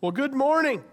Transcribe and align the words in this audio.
Well, 0.00 0.12
good 0.12 0.32
morning. 0.32 0.84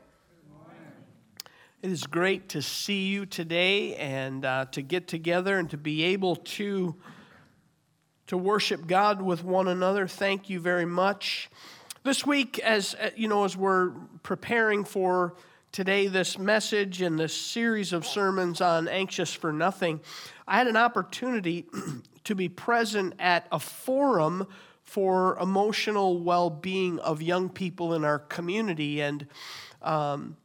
It 1.84 1.92
is 1.92 2.08
great 2.08 2.50
to 2.50 2.64
see 2.64 3.06
you 3.06 3.28
today 3.28 3.94
and 3.98 4.44
uh, 4.44 4.66
to 4.72 4.82
get 4.82 5.08
together 5.08 5.60
and 5.60 5.70
to 5.70 5.78
be 5.78 6.06
able 6.06 6.38
to, 6.38 6.96
to 8.26 8.36
worship 8.36 8.88
God 8.88 9.22
with 9.22 9.44
one 9.44 9.68
another. 9.68 10.08
Thank 10.08 10.50
you 10.50 10.60
very 10.60 10.88
much. 10.88 11.52
This 12.02 12.26
week, 12.26 12.58
as 12.58 12.96
uh, 12.96 13.12
you 13.16 13.28
know, 13.28 13.44
as 13.44 13.56
we're 13.56 13.92
preparing 14.24 14.84
for 14.84 15.36
today 15.72 16.08
this 16.08 16.40
message 16.40 17.04
and 17.04 17.20
this 17.20 17.38
series 17.40 17.94
of 17.94 18.08
sermons 18.08 18.60
on 18.60 18.88
anxious 18.88 19.32
for 19.32 19.54
nothing, 19.54 20.00
I 20.48 20.58
had 20.58 20.66
an 20.66 20.78
opportunity 20.78 21.68
to 22.24 22.34
be 22.34 22.50
present 22.50 23.14
at 23.20 23.46
a 23.52 23.60
forum 23.60 24.48
for 24.86 25.38
emotional 25.40 26.20
well-being 26.20 27.00
of 27.00 27.22
young 27.22 27.50
people 27.50 27.94
in 27.94 28.06
our 28.06 28.20
community 28.20 29.02
and 29.02 29.28
um, 29.82 30.38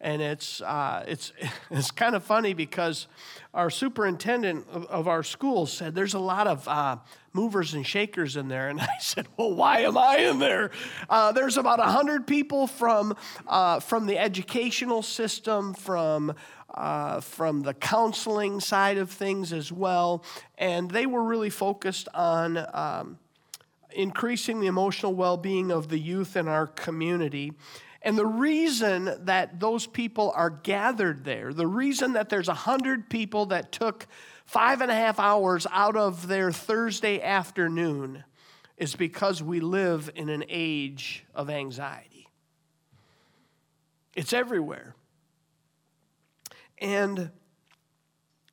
and 0.00 0.22
it's 0.22 0.62
uh, 0.62 1.04
it's 1.06 1.32
it's 1.70 1.90
kind 1.90 2.14
of 2.14 2.24
funny 2.24 2.54
because 2.54 3.06
our 3.52 3.70
superintendent 3.70 4.66
of, 4.72 4.86
of, 4.86 5.08
our 5.08 5.22
school 5.22 5.66
said 5.66 5.94
there's 5.94 6.14
a 6.14 6.18
lot 6.18 6.46
of 6.46 6.66
uh, 6.66 6.96
movers 7.32 7.74
and 7.74 7.86
shakers 7.86 8.36
in 8.36 8.48
there, 8.48 8.68
and 8.70 8.80
I 8.80 8.88
said, 9.00 9.26
well, 9.36 9.54
why 9.54 9.80
am 9.80 9.98
I 9.98 10.16
in 10.18 10.38
there? 10.38 10.70
Uh, 11.08 11.32
there's 11.32 11.56
about 11.56 11.80
hundred 11.80 12.26
people 12.26 12.66
from 12.66 13.16
uh, 13.46 13.80
from 13.80 14.06
the 14.06 14.18
educational 14.18 15.02
system, 15.02 15.74
from 15.74 16.34
uh, 16.74 17.20
from 17.20 17.62
the 17.62 17.74
counseling 17.74 18.60
side 18.60 18.96
of 18.96 19.10
things 19.10 19.52
as 19.52 19.70
well, 19.70 20.24
and 20.56 20.90
they 20.90 21.06
were 21.06 21.22
really 21.22 21.50
focused 21.50 22.08
on. 22.14 22.58
Um, 22.72 23.18
increasing 23.92 24.60
the 24.60 24.66
emotional 24.66 25.14
well 25.14 25.36
being 25.36 25.70
of 25.70 25.88
the 25.88 25.98
youth 25.98 26.36
in 26.36 26.48
our 26.48 26.66
community. 26.66 27.52
And 28.02 28.16
the 28.16 28.26
reason 28.26 29.14
that 29.24 29.60
those 29.60 29.86
people 29.86 30.32
are 30.34 30.50
gathered 30.50 31.24
there, 31.24 31.52
the 31.52 31.66
reason 31.66 32.14
that 32.14 32.30
there's 32.30 32.48
a 32.48 32.54
hundred 32.54 33.10
people 33.10 33.46
that 33.46 33.72
took 33.72 34.06
five 34.46 34.80
and 34.80 34.90
a 34.90 34.94
half 34.94 35.20
hours 35.20 35.66
out 35.70 35.96
of 35.96 36.26
their 36.26 36.50
Thursday 36.50 37.20
afternoon 37.20 38.24
is 38.78 38.96
because 38.96 39.42
we 39.42 39.60
live 39.60 40.10
in 40.14 40.30
an 40.30 40.42
age 40.48 41.24
of 41.34 41.50
anxiety. 41.50 42.28
It's 44.16 44.32
everywhere. 44.32 44.96
And 46.78 47.30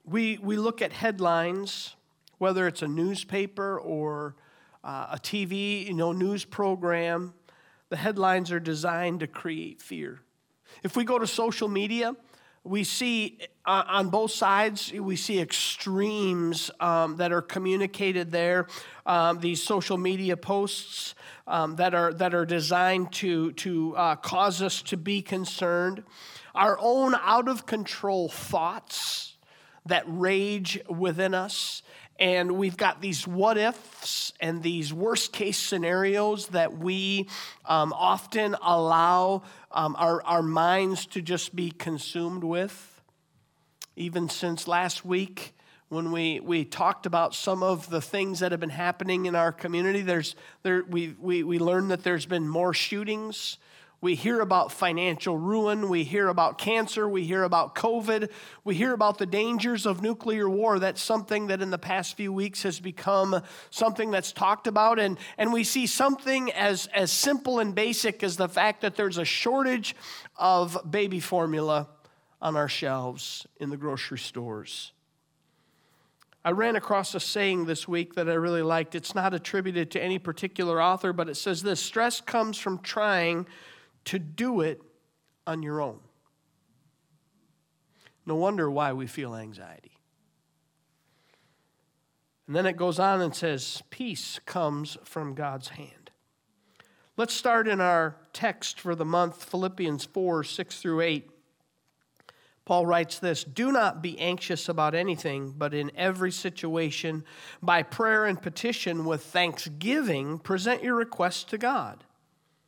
we, 0.04 0.38
we 0.38 0.58
look 0.58 0.82
at 0.82 0.92
headlines, 0.92 1.96
whether 2.38 2.68
it's 2.68 2.82
a 2.82 2.88
newspaper 2.88 3.80
or 3.80 4.36
uh, 4.84 5.08
a 5.12 5.20
TV, 5.22 5.86
you 5.86 5.94
know, 5.94 6.12
news 6.12 6.46
program. 6.46 7.34
The 7.90 7.98
headlines 7.98 8.52
are 8.52 8.60
designed 8.60 9.22
to 9.22 9.28
create 9.28 9.82
fear. 9.82 10.22
If 10.84 10.96
we 10.96 11.04
go 11.04 11.18
to 11.18 11.28
social 11.28 11.68
media, 11.68 12.16
we 12.64 12.84
see 12.84 13.40
uh, 13.66 13.84
on 13.88 14.10
both 14.10 14.32
sides, 14.32 14.92
we 14.92 15.16
see 15.16 15.40
extremes 15.40 16.70
um, 16.80 17.16
that 17.18 17.32
are 17.32 17.42
communicated 17.42 18.32
there. 18.32 18.68
Um, 19.06 19.40
these 19.40 19.64
social 19.64 19.98
media 19.98 20.36
posts 20.36 21.16
um, 21.48 21.78
that, 21.78 21.96
are, 21.96 22.14
that 22.14 22.34
are 22.34 22.46
designed 22.46 23.14
to, 23.14 23.54
to 23.54 23.96
uh, 23.96 24.16
cause 24.18 24.62
us 24.62 24.82
to 24.84 24.98
be 24.98 25.22
concerned. 25.22 26.04
Our 26.54 26.78
own 26.82 27.16
out 27.16 27.48
of 27.48 27.66
control 27.66 28.30
thoughts 28.30 29.38
that 29.86 30.04
rage 30.08 30.80
within 30.90 31.34
us 31.34 31.82
and 32.20 32.54
we've 32.54 32.78
got 32.78 33.02
these 33.02 33.28
what 33.28 33.58
ifs 33.58 34.34
and 34.40 34.64
these 34.64 34.94
worst 34.94 35.32
case 35.32 35.58
scenarios 35.58 36.48
that 36.48 36.78
we 36.78 37.28
um, 37.66 37.94
often 37.94 38.56
allow 38.62 39.44
um, 39.72 39.96
our, 40.00 40.24
our 40.24 40.42
minds 40.42 41.06
to 41.08 41.22
just 41.22 41.56
be 41.56 41.72
consumed 41.72 42.44
with. 42.44 43.02
Even 43.96 44.30
since 44.30 44.68
last 44.68 45.06
week, 45.06 45.54
when 45.90 46.12
we, 46.12 46.40
we 46.40 46.66
talked 46.66 47.06
about 47.06 47.34
some 47.34 47.64
of 47.64 47.90
the 47.90 48.02
things 48.02 48.40
that 48.40 48.52
have 48.52 48.60
been 48.60 48.70
happening 48.70 49.26
in 49.26 49.36
our 49.36 49.52
community, 49.52 50.02
there's, 50.02 50.36
there, 50.64 50.84
we, 50.84 51.16
we, 51.20 51.44
we 51.44 51.60
learned 51.60 51.92
that 51.92 52.04
there's 52.04 52.26
been 52.26 52.48
more 52.48 52.74
shootings. 52.74 53.58
We 54.00 54.14
hear 54.14 54.42
about 54.42 54.72
financial 54.72 55.38
ruin. 55.38 55.90
We 55.90 56.04
hear 56.04 56.28
about 56.28 56.60
cancer. 56.60 57.10
We 57.10 57.24
hear 57.24 57.44
about 57.44 57.74
COVID. 57.74 58.30
We 58.64 58.76
hear 58.76 58.94
about 58.94 59.18
the 59.18 59.26
dangers 59.26 59.88
of 59.88 60.04
nuclear 60.04 60.48
war. 60.48 60.78
That's 60.78 61.02
something 61.02 61.48
that 61.48 61.64
in 61.64 61.72
the 61.72 61.80
past 61.80 62.16
few 62.16 62.32
weeks 62.32 62.62
has 62.62 62.80
become 62.80 63.42
something 63.72 64.12
that's 64.12 64.32
talked 64.32 64.68
about. 64.68 65.00
And, 65.00 65.18
and 65.40 65.52
we 65.52 65.64
see 65.64 65.88
something 65.88 66.52
as, 66.52 66.86
as 66.94 67.12
simple 67.12 67.58
and 67.58 67.74
basic 67.74 68.22
as 68.22 68.38
the 68.38 68.48
fact 68.48 68.82
that 68.82 68.96
there's 68.96 69.18
a 69.18 69.26
shortage 69.26 69.96
of 70.36 70.78
baby 70.90 71.20
formula 71.20 71.88
on 72.40 72.56
our 72.56 72.70
shelves 72.70 73.48
in 73.60 73.72
the 73.72 73.78
grocery 73.78 74.20
stores. 74.20 74.92
I 76.46 76.52
ran 76.52 76.76
across 76.76 77.16
a 77.16 77.20
saying 77.20 77.66
this 77.66 77.88
week 77.88 78.14
that 78.14 78.30
I 78.30 78.34
really 78.36 78.62
liked. 78.62 78.94
It's 78.94 79.16
not 79.16 79.34
attributed 79.34 79.90
to 79.92 80.02
any 80.02 80.20
particular 80.20 80.82
author, 80.82 81.12
but 81.14 81.28
it 81.28 81.36
says 81.36 81.64
this 81.64 81.82
stress 81.82 82.22
comes 82.22 82.60
from 82.60 82.78
trying 82.80 83.48
to 84.08 84.20
do 84.20 84.62
it 84.62 84.82
on 85.46 85.62
your 85.62 85.82
own. 85.82 86.00
No 88.26 88.36
wonder 88.36 88.70
why 88.72 88.94
we 88.94 89.06
feel 89.06 89.36
anxiety. 89.36 89.92
And 92.48 92.56
then 92.56 92.66
it 92.66 92.78
goes 92.78 93.00
on 93.00 93.22
and 93.22 93.36
says, 93.36 93.84
Peace 93.90 94.40
comes 94.46 94.98
from 95.04 95.34
God's 95.34 95.70
hand. 95.70 96.12
Let's 97.18 97.34
start 97.34 97.68
in 97.68 97.82
our 97.82 98.16
text 98.32 98.80
for 98.80 98.96
the 98.96 99.06
month, 99.06 99.44
Philippians 99.44 100.06
4 100.06 100.44
6 100.44 100.82
through 100.82 101.02
8. 101.02 101.30
Paul 102.64 102.86
writes 102.86 103.20
this 103.20 103.44
Do 103.44 103.74
not 103.74 104.02
be 104.02 104.18
anxious 104.20 104.70
about 104.70 104.96
anything, 104.96 105.54
but 105.58 105.74
in 105.74 105.92
every 105.96 106.32
situation, 106.32 107.26
by 107.62 107.84
prayer 107.84 108.26
and 108.26 108.42
petition 108.42 109.04
with 109.04 109.24
thanksgiving, 109.24 110.40
present 110.40 110.84
your 110.84 110.96
requests 110.96 111.44
to 111.46 111.58
God. 111.58 112.06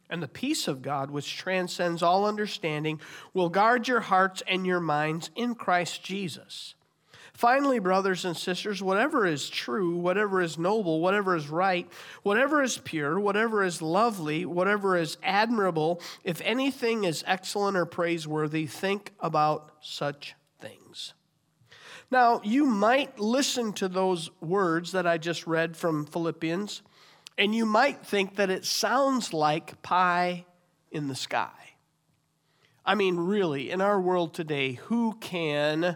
And 0.10 0.24
the 0.24 0.28
peace 0.28 0.68
of 0.68 0.82
God, 0.82 1.12
which 1.12 1.38
transcends 1.38 2.02
all 2.02 2.26
understanding, 2.26 3.00
will 3.34 3.50
guard 3.50 3.88
your 3.88 4.00
hearts 4.00 4.42
and 4.48 4.66
your 4.66 4.80
minds 4.80 5.30
in 5.36 5.54
Christ 5.54 6.04
Jesus. 6.04 6.74
Finally, 7.34 7.80
brothers 7.80 8.26
and 8.26 8.36
sisters, 8.36 8.82
whatever 8.82 9.26
is 9.26 9.50
true, 9.50 9.96
whatever 9.96 10.42
is 10.42 10.58
noble, 10.58 11.00
whatever 11.00 11.38
is 11.38 11.48
right, 11.48 11.88
whatever 12.24 12.62
is 12.62 12.80
pure, 12.80 13.18
whatever 13.18 13.64
is 13.64 13.82
lovely, 13.82 14.46
whatever 14.46 14.98
is 14.98 15.18
admirable, 15.24 16.02
if 16.26 16.42
anything 16.42 17.06
is 17.06 17.24
excellent 17.26 17.78
or 17.78 17.86
praiseworthy, 17.86 18.66
think 18.66 19.14
about 19.22 19.72
such 19.80 20.36
things. 20.60 21.14
Now, 22.12 22.42
you 22.44 22.66
might 22.66 23.20
listen 23.20 23.72
to 23.74 23.88
those 23.88 24.32
words 24.42 24.92
that 24.92 25.08
I 25.08 25.18
just 25.18 25.48
read 25.48 25.78
from 25.78 26.06
Philippians 26.08 26.82
and 27.40 27.56
you 27.56 27.66
might 27.66 28.06
think 28.06 28.36
that 28.36 28.50
it 28.50 28.66
sounds 28.66 29.34
like 29.34 29.82
pie 29.82 30.46
in 30.92 31.08
the 31.08 31.16
sky. 31.16 31.50
I 32.86 32.96
mean, 32.96 33.16
really, 33.16 33.72
in 33.72 33.80
our 33.80 34.00
world 34.00 34.34
today, 34.34 34.74
who 34.74 35.16
can 35.22 35.96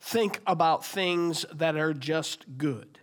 think 0.00 0.40
about 0.46 0.86
things 0.86 1.44
that 1.52 1.76
are 1.76 1.92
just 1.92 2.56
good? 2.56 2.98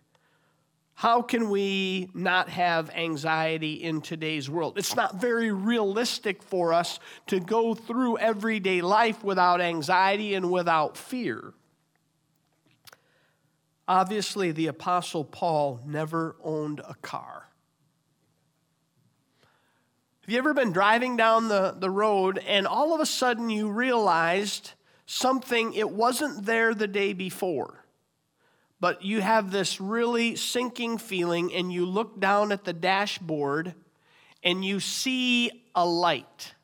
How 0.96 1.22
can 1.22 1.50
we 1.50 2.10
not 2.14 2.50
have 2.50 2.90
anxiety 2.96 3.74
in 3.74 4.02
today's 4.02 4.50
world? 4.50 4.78
It's 4.78 4.96
not 4.96 5.22
very 5.22 5.52
realistic 5.52 6.42
for 6.42 6.74
us 6.74 7.00
to 7.28 7.40
go 7.40 7.76
through 7.76 8.18
everyday 8.18 8.82
life 8.82 9.24
without 9.24 9.62
anxiety 9.62 10.34
and 10.34 10.50
without 10.50 10.98
fear. 10.98 11.54
Obviously, 13.88 14.52
the 14.52 14.68
Apostle 14.68 15.24
Paul 15.24 15.80
never 15.86 16.36
owned 16.44 16.80
a 16.80 16.96
car. 16.96 17.50
Have 20.22 20.34
you 20.34 20.40
ever 20.40 20.56
been 20.56 20.72
driving 20.72 21.18
down 21.18 21.50
the, 21.50 21.76
the 21.78 21.90
road 21.90 22.40
and 22.48 22.66
all 22.66 22.96
of 22.96 23.00
a 23.00 23.06
sudden 23.06 23.52
you 23.52 23.70
realized 23.70 24.72
something, 25.06 25.76
it 25.76 25.92
wasn't 25.92 26.48
there 26.48 26.74
the 26.74 26.88
day 26.88 27.14
before, 27.14 27.86
but 28.80 29.04
you 29.04 29.22
have 29.22 29.52
this 29.52 29.80
really 29.80 30.36
sinking 30.36 30.98
feeling 30.98 31.54
and 31.54 31.72
you 31.72 31.86
look 31.86 32.20
down 32.20 32.52
at 32.52 32.64
the 32.64 32.74
dashboard 32.74 33.76
and 34.44 34.66
you 34.66 34.80
see 34.80 35.52
a 35.76 35.86
light 35.86 36.56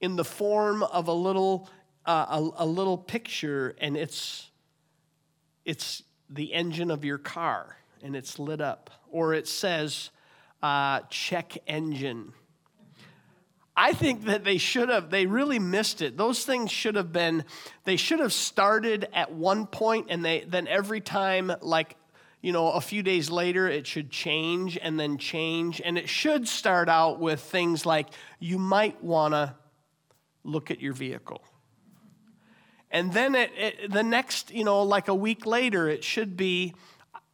in 0.00 0.14
the 0.14 0.24
form 0.24 0.84
of 0.84 1.08
a 1.08 1.12
little, 1.12 1.68
uh, 2.06 2.26
a, 2.28 2.64
a 2.64 2.66
little 2.66 2.98
picture 2.98 3.74
and 3.80 3.96
it's 3.96 4.51
it's 5.64 6.02
the 6.28 6.52
engine 6.52 6.90
of 6.90 7.04
your 7.04 7.18
car 7.18 7.76
and 8.02 8.16
it's 8.16 8.38
lit 8.38 8.60
up. 8.60 8.90
Or 9.10 9.34
it 9.34 9.46
says, 9.46 10.10
uh, 10.62 11.00
check 11.10 11.58
engine. 11.66 12.32
I 13.76 13.92
think 13.94 14.24
that 14.24 14.44
they 14.44 14.58
should 14.58 14.90
have, 14.90 15.10
they 15.10 15.26
really 15.26 15.58
missed 15.58 16.02
it. 16.02 16.16
Those 16.16 16.44
things 16.44 16.70
should 16.70 16.94
have 16.94 17.12
been, 17.12 17.44
they 17.84 17.96
should 17.96 18.20
have 18.20 18.32
started 18.32 19.08
at 19.14 19.32
one 19.32 19.66
point 19.66 20.06
and 20.10 20.24
they, 20.24 20.44
then 20.46 20.68
every 20.68 21.00
time, 21.00 21.52
like, 21.62 21.96
you 22.42 22.52
know, 22.52 22.72
a 22.72 22.80
few 22.80 23.02
days 23.02 23.30
later, 23.30 23.68
it 23.68 23.86
should 23.86 24.10
change 24.10 24.76
and 24.76 24.98
then 24.98 25.16
change. 25.16 25.80
And 25.82 25.96
it 25.96 26.08
should 26.08 26.48
start 26.48 26.88
out 26.88 27.18
with 27.18 27.40
things 27.40 27.86
like 27.86 28.08
you 28.40 28.58
might 28.58 29.02
want 29.02 29.32
to 29.32 29.54
look 30.44 30.70
at 30.70 30.80
your 30.80 30.92
vehicle. 30.92 31.42
And 32.92 33.12
then 33.12 33.34
it, 33.34 33.50
it, 33.56 33.90
the 33.90 34.02
next, 34.02 34.52
you 34.52 34.64
know, 34.64 34.82
like 34.82 35.08
a 35.08 35.14
week 35.14 35.46
later, 35.46 35.88
it 35.88 36.04
should 36.04 36.36
be 36.36 36.74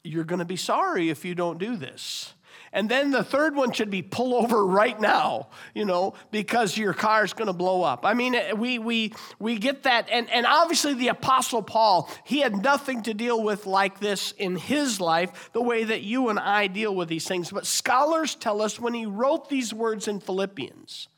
you're 0.05 0.25
going 0.25 0.38
to 0.38 0.44
be 0.44 0.56
sorry 0.56 1.10
if 1.10 1.25
you 1.25 1.34
don't 1.34 1.58
do 1.58 1.76
this. 1.76 2.32
And 2.72 2.88
then 2.88 3.10
the 3.10 3.25
third 3.25 3.56
one 3.56 3.72
should 3.72 3.90
be 3.90 4.02
pull 4.02 4.34
over 4.34 4.64
right 4.64 4.99
now, 5.00 5.49
you 5.75 5.84
know, 5.84 6.14
because 6.31 6.76
your 6.76 6.93
car 6.93 7.25
is 7.25 7.32
going 7.32 7.46
to 7.46 7.55
blow 7.55 7.82
up. 7.82 8.05
I 8.05 8.14
mean, 8.14 8.37
we, 8.56 8.78
we, 8.78 9.14
we 9.38 9.58
get 9.58 9.84
that. 9.84 10.08
And, 10.10 10.31
and 10.31 10.44
obviously, 10.46 10.94
the 10.94 11.08
Apostle 11.08 11.62
Paul, 11.62 12.11
he 12.25 12.40
had 12.40 12.62
nothing 12.62 13.02
to 13.04 13.14
deal 13.14 13.43
with 13.43 13.66
like 13.66 14.00
this 14.00 14.32
in 14.32 14.56
his 14.56 15.00
life, 15.00 15.50
the 15.52 15.62
way 15.62 15.84
that 15.84 16.02
you 16.02 16.28
and 16.28 16.38
I 16.38 16.66
deal 16.66 16.94
with 16.94 17.08
these 17.08 17.26
things. 17.26 17.50
But 17.50 17.66
scholars 17.66 18.34
tell 18.34 18.61
us 18.61 18.78
when 18.78 18.94
he 18.94 19.06
wrote 19.06 19.49
these 19.49 19.72
words 19.72 20.06
in 20.06 20.20
Philippians 20.20 21.08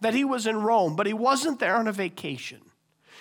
that 0.00 0.14
he 0.14 0.24
was 0.24 0.46
in 0.46 0.56
Rome, 0.56 0.96
but 0.96 1.06
he 1.06 1.12
wasn't 1.12 1.60
there 1.60 1.76
on 1.76 1.86
a 1.86 1.92
vacation. 1.92 2.60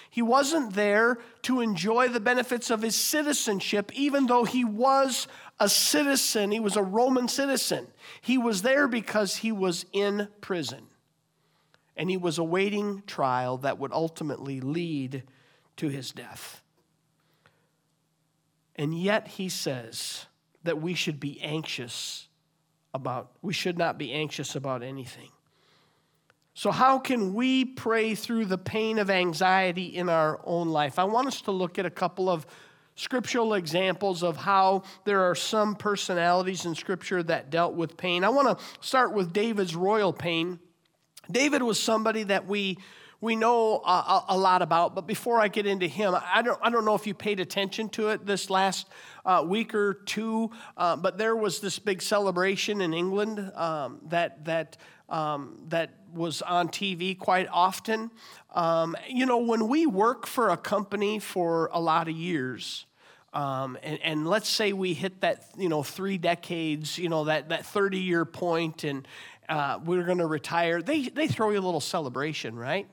He 0.10 0.22
wasn't 0.22 0.74
there 0.74 1.20
to 1.44 1.62
enjoy 1.62 2.08
the 2.08 2.20
benefits 2.20 2.70
of 2.70 2.82
his 2.82 2.96
citizenship, 2.96 3.92
even 3.94 4.26
though 4.26 4.44
he 4.44 4.66
was 4.66 5.28
a 5.60 5.70
citizen. 5.70 6.52
He 6.52 6.60
was 6.60 6.76
a 6.76 6.84
Roman 6.84 7.28
citizen. 7.28 7.88
He 8.22 8.38
was 8.38 8.64
there 8.64 8.88
because 8.88 9.38
he 9.38 9.52
was 9.52 9.86
in 9.94 10.28
prison. 10.42 10.88
And 11.96 12.10
he 12.10 12.18
was 12.18 12.38
awaiting 12.38 13.04
trial 13.06 13.58
that 13.60 13.78
would 13.78 13.92
ultimately 13.92 14.62
lead 14.62 15.24
to 15.78 15.90
his 15.90 16.12
death. 16.12 16.62
And 18.76 18.98
yet 18.98 19.28
he 19.28 19.50
says 19.50 20.26
that 20.64 20.82
we 20.82 20.94
should 20.94 21.20
be 21.20 21.40
anxious 21.42 22.30
about, 22.94 23.32
we 23.42 23.54
should 23.54 23.78
not 23.78 23.98
be 23.98 24.14
anxious 24.14 24.56
about 24.56 24.82
anything. 24.82 25.30
So, 26.60 26.72
how 26.72 27.00
can 27.00 27.34
we 27.34 27.64
pray 27.64 28.16
through 28.16 28.44
the 28.48 28.58
pain 28.58 29.00
of 29.00 29.10
anxiety 29.10 29.96
in 29.96 30.10
our 30.10 30.42
own 30.44 30.68
life? 30.68 31.00
I 31.00 31.06
want 31.06 31.30
us 31.30 31.40
to 31.44 31.52
look 31.52 31.80
at 31.80 31.86
a 31.86 31.90
couple 31.90 32.28
of 32.28 32.46
scriptural 32.96 33.54
examples 33.54 34.24
of 34.24 34.36
how 34.36 34.84
there 35.06 35.22
are 35.22 35.36
some 35.36 35.74
personalities 35.74 36.66
in 36.66 36.76
Scripture 36.76 37.24
that 37.24 37.50
dealt 37.50 37.76
with 37.76 37.96
pain. 37.96 38.26
I 38.26 38.30
want 38.30 38.60
to 38.60 38.66
start 38.82 39.14
with 39.14 39.32
David's 39.32 39.74
royal 39.74 40.12
pain. 40.12 40.60
David 41.32 41.64
was 41.64 41.80
somebody 41.80 42.24
that 42.24 42.46
we 42.46 42.78
we 43.22 43.38
know 43.38 43.78
a, 43.86 44.26
a, 44.30 44.38
lot 44.38 44.62
about. 44.62 44.96
But 44.96 45.08
before 45.08 45.42
I 45.42 45.50
get 45.50 45.66
into 45.66 45.88
him, 45.88 46.16
I 46.16 46.42
don't, 46.42 46.60
I 46.62 46.70
don't 46.70 46.86
know 46.86 46.96
if 46.96 47.06
you 47.06 47.14
paid 47.14 47.42
attention 47.42 47.90
to 47.90 48.10
it 48.10 48.26
this 48.26 48.50
last 48.50 48.88
uh, 49.26 49.44
week 49.46 49.76
or 49.76 49.94
two, 49.94 50.52
uh, 50.78 50.96
but 50.96 51.18
there 51.18 51.36
was 51.36 51.60
this 51.60 51.80
big 51.80 52.02
celebration 52.02 52.80
in 52.80 52.94
England 52.94 53.52
um, 53.56 54.00
that, 54.08 54.46
that 54.46 54.78
um, 55.10 55.60
that 55.70 55.99
was 56.14 56.42
on 56.42 56.70
TV 56.70 57.18
quite 57.18 57.48
often. 57.52 58.12
Um, 58.54 58.96
you 59.08 59.26
know, 59.26 59.38
when 59.38 59.68
we 59.68 59.86
work 59.86 60.26
for 60.26 60.50
a 60.50 60.58
company 60.58 61.20
for 61.20 61.70
a 61.72 61.80
lot 61.80 62.08
of 62.08 62.16
years, 62.16 62.86
um, 63.34 63.78
and, 63.84 64.00
and, 64.02 64.28
let's 64.28 64.50
say 64.50 64.74
we 64.74 64.96
hit 64.96 65.22
that, 65.22 65.46
you 65.56 65.70
know, 65.70 65.84
three 65.84 66.18
decades, 66.18 66.98
you 66.98 67.10
know, 67.10 67.26
that, 67.26 67.50
that 67.50 67.64
30 67.64 68.00
year 68.00 68.26
point 68.26 68.84
and 68.84 69.08
uh, 69.48 69.80
we're 69.86 70.04
going 70.04 70.18
to 70.18 70.26
retire, 70.26 70.82
they, 70.82 71.10
they 71.10 71.28
throw 71.28 71.52
you 71.52 71.60
a 71.60 71.62
little 71.62 71.80
celebration, 71.80 72.56
right? 72.56 72.88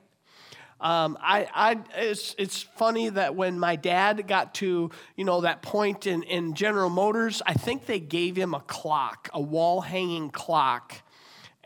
Um, 0.78 1.16
I, 1.22 1.48
I, 1.54 1.78
it's, 1.96 2.34
it's 2.38 2.62
funny 2.62 3.08
that 3.08 3.34
when 3.34 3.58
my 3.58 3.76
dad 3.76 4.28
got 4.28 4.54
to, 4.56 4.90
you 5.16 5.24
know, 5.24 5.40
that 5.40 5.62
point 5.62 6.06
in, 6.06 6.22
in 6.24 6.54
General 6.54 6.90
Motors, 6.90 7.40
I 7.46 7.54
think 7.54 7.86
they 7.86 8.00
gave 8.00 8.36
him 8.36 8.52
a 8.52 8.60
clock, 8.60 9.30
a 9.32 9.40
wall 9.40 9.80
hanging 9.80 10.28
clock 10.28 11.02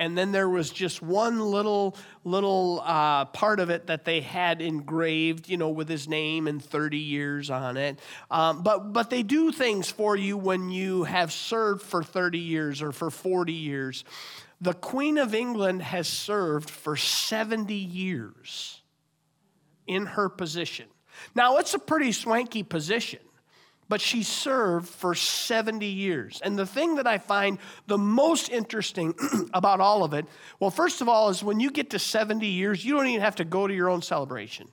and 0.01 0.17
then 0.17 0.33
there 0.33 0.49
was 0.49 0.71
just 0.71 1.03
one 1.03 1.41
little 1.41 1.95
little 2.25 2.83
uh, 2.85 3.27
part 3.27 3.61
of 3.61 3.69
it 3.69 3.89
that 3.89 4.07
they 4.07 4.23
had 4.23 4.63
engraved, 4.63 5.47
you 5.47 5.59
know, 5.59 5.69
with 5.69 5.91
his 5.91 6.09
name 6.09 6.49
and 6.49 6.65
30 6.65 6.97
years 6.97 7.51
on 7.51 7.77
it. 7.77 8.01
Um, 8.31 8.63
but 8.63 8.95
but 8.95 9.11
they 9.11 9.23
do 9.23 9.53
things 9.53 9.91
for 9.91 10.17
you 10.17 10.39
when 10.39 10.71
you 10.71 11.05
have 11.05 11.33
served 11.33 11.83
for 11.83 12.03
30 12.03 12.39
years 12.39 12.81
or 12.81 12.93
for 12.93 13.11
40 13.11 13.53
years. 13.53 14.05
The 14.63 14.73
Queen 14.73 15.19
of 15.19 15.35
England 15.35 15.83
has 15.83 16.09
served 16.09 16.71
for 16.71 16.97
70 16.97 17.75
years 17.75 18.81
in 19.87 20.07
her 20.07 20.31
position. 20.31 20.87
Now 21.35 21.59
it's 21.59 21.75
a 21.75 21.79
pretty 21.79 22.13
swanky 22.13 22.63
position 22.63 23.21
but 23.91 24.01
she 24.01 24.23
served 24.23 24.89
for 24.89 25.17
70 25.17 25.85
years. 25.85 26.41
And 26.45 26.57
the 26.57 26.65
thing 26.65 26.95
that 26.95 27.09
I 27.09 27.19
find 27.19 27.59
the 27.89 27.99
most 27.99 28.49
interesting 28.49 29.15
about 29.53 29.81
all 29.81 30.05
of 30.05 30.15
it, 30.15 30.27
well, 30.61 30.71
first 30.71 31.01
of 31.01 31.09
all, 31.09 31.29
is 31.29 31.43
when 31.43 31.59
you 31.59 31.73
get 31.73 31.91
to 31.91 31.99
70 31.99 32.47
years, 32.47 32.85
you 32.85 32.95
don't 32.95 33.09
even 33.09 33.21
have 33.21 33.35
to 33.37 33.45
go 33.45 33.67
to 33.67 33.75
your 33.75 33.91
own 33.91 34.01
celebration. 34.01 34.69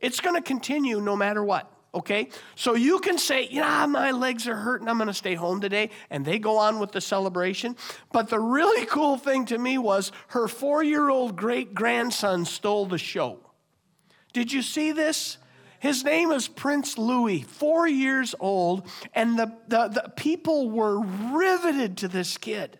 It's 0.00 0.20
going 0.20 0.34
to 0.34 0.42
continue 0.42 1.00
no 1.00 1.14
matter 1.14 1.44
what. 1.44 1.70
Okay? 1.94 2.28
So 2.56 2.74
you 2.74 2.98
can 2.98 3.18
say, 3.18 3.46
yeah, 3.52 3.86
my 3.86 4.10
legs 4.10 4.48
are 4.48 4.56
hurting, 4.56 4.88
I'm 4.88 4.98
gonna 4.98 5.14
stay 5.14 5.36
home 5.36 5.60
today, 5.60 5.90
and 6.10 6.24
they 6.24 6.40
go 6.40 6.58
on 6.58 6.80
with 6.80 6.90
the 6.90 7.00
celebration. 7.00 7.76
But 8.10 8.30
the 8.30 8.40
really 8.40 8.84
cool 8.96 9.16
thing 9.16 9.44
to 9.46 9.58
me 9.58 9.78
was 9.78 10.10
her 10.28 10.48
four 10.48 10.82
year 10.82 11.08
old 11.08 11.36
great 11.36 11.72
grandson 11.72 12.46
stole 12.46 12.86
the 12.86 12.98
show. 12.98 13.38
Did 14.32 14.52
you 14.52 14.60
see 14.60 14.90
this? 14.90 15.38
His 15.84 16.02
name 16.02 16.30
is 16.30 16.48
Prince 16.48 16.96
Louis, 16.96 17.42
four 17.42 17.86
years 17.86 18.34
old, 18.40 18.88
and 19.14 19.38
the, 19.38 19.52
the, 19.68 19.88
the 19.88 20.12
people 20.16 20.70
were 20.70 20.98
riveted 20.98 21.98
to 21.98 22.08
this 22.08 22.38
kid. 22.38 22.78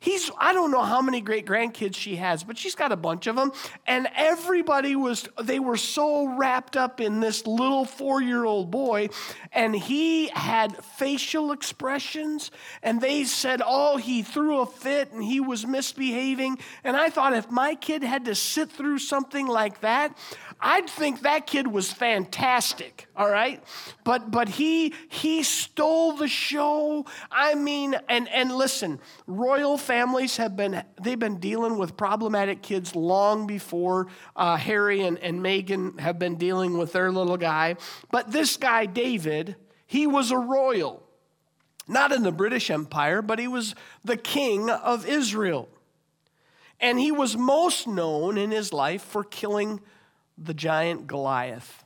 He's, 0.00 0.30
I 0.38 0.52
don't 0.52 0.70
know 0.70 0.82
how 0.82 1.00
many 1.00 1.22
great 1.22 1.46
grandkids 1.46 1.96
she 1.96 2.16
has, 2.16 2.44
but 2.44 2.58
she's 2.58 2.74
got 2.74 2.92
a 2.92 2.96
bunch 2.96 3.26
of 3.26 3.36
them. 3.36 3.52
And 3.86 4.06
everybody 4.14 4.94
was, 4.94 5.28
they 5.42 5.58
were 5.58 5.76
so 5.76 6.36
wrapped 6.36 6.76
up 6.76 7.00
in 7.00 7.20
this 7.20 7.46
little 7.46 7.84
four 7.84 8.20
year 8.20 8.44
old 8.44 8.70
boy. 8.70 9.08
And 9.52 9.74
he 9.74 10.28
had 10.28 10.76
facial 10.84 11.52
expressions. 11.52 12.50
And 12.82 13.00
they 13.00 13.24
said, 13.24 13.62
oh, 13.64 13.96
he 13.96 14.22
threw 14.22 14.60
a 14.60 14.66
fit 14.66 15.12
and 15.12 15.24
he 15.24 15.40
was 15.40 15.66
misbehaving. 15.66 16.58
And 16.84 16.96
I 16.96 17.08
thought, 17.08 17.32
if 17.32 17.50
my 17.50 17.74
kid 17.74 18.02
had 18.02 18.26
to 18.26 18.34
sit 18.34 18.70
through 18.70 18.98
something 18.98 19.46
like 19.46 19.80
that, 19.80 20.16
I'd 20.60 20.88
think 20.88 21.20
that 21.20 21.46
kid 21.46 21.66
was 21.66 21.92
fantastic, 21.92 23.08
all 23.14 23.30
right? 23.30 23.62
But 24.04 24.30
but 24.30 24.48
he 24.48 24.94
he 25.08 25.42
stole 25.42 26.12
the 26.16 26.28
show. 26.28 27.04
I 27.30 27.54
mean, 27.54 27.94
and 28.08 28.28
and 28.30 28.50
listen, 28.50 29.00
royal 29.26 29.76
families 29.76 30.38
have 30.38 30.56
been 30.56 30.82
they've 31.00 31.18
been 31.18 31.38
dealing 31.38 31.76
with 31.76 31.96
problematic 31.96 32.62
kids 32.62 32.96
long 32.96 33.46
before 33.46 34.06
uh, 34.34 34.56
Harry 34.56 35.02
and, 35.02 35.18
and 35.18 35.40
Meghan 35.40 36.00
have 36.00 36.18
been 36.18 36.36
dealing 36.36 36.78
with 36.78 36.92
their 36.92 37.12
little 37.12 37.36
guy. 37.36 37.76
But 38.10 38.32
this 38.32 38.56
guy, 38.56 38.86
David, 38.86 39.56
he 39.86 40.06
was 40.06 40.30
a 40.30 40.38
royal. 40.38 41.02
Not 41.88 42.12
in 42.12 42.22
the 42.22 42.32
British 42.32 42.70
Empire, 42.70 43.22
but 43.22 43.38
he 43.38 43.46
was 43.46 43.74
the 44.04 44.16
king 44.16 44.70
of 44.70 45.06
Israel. 45.06 45.68
And 46.80 46.98
he 46.98 47.12
was 47.12 47.36
most 47.36 47.86
known 47.86 48.36
in 48.36 48.50
his 48.50 48.72
life 48.72 49.02
for 49.02 49.22
killing 49.22 49.80
the 50.38 50.54
giant 50.54 51.06
Goliath. 51.06 51.84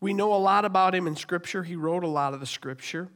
We 0.00 0.12
know 0.12 0.34
a 0.34 0.36
lot 0.36 0.64
about 0.64 0.94
him 0.94 1.06
in 1.06 1.16
Scripture. 1.16 1.62
He 1.62 1.76
wrote 1.76 2.04
a 2.04 2.08
lot 2.08 2.34
of 2.34 2.40
the 2.40 2.46
Scripture. 2.46 3.08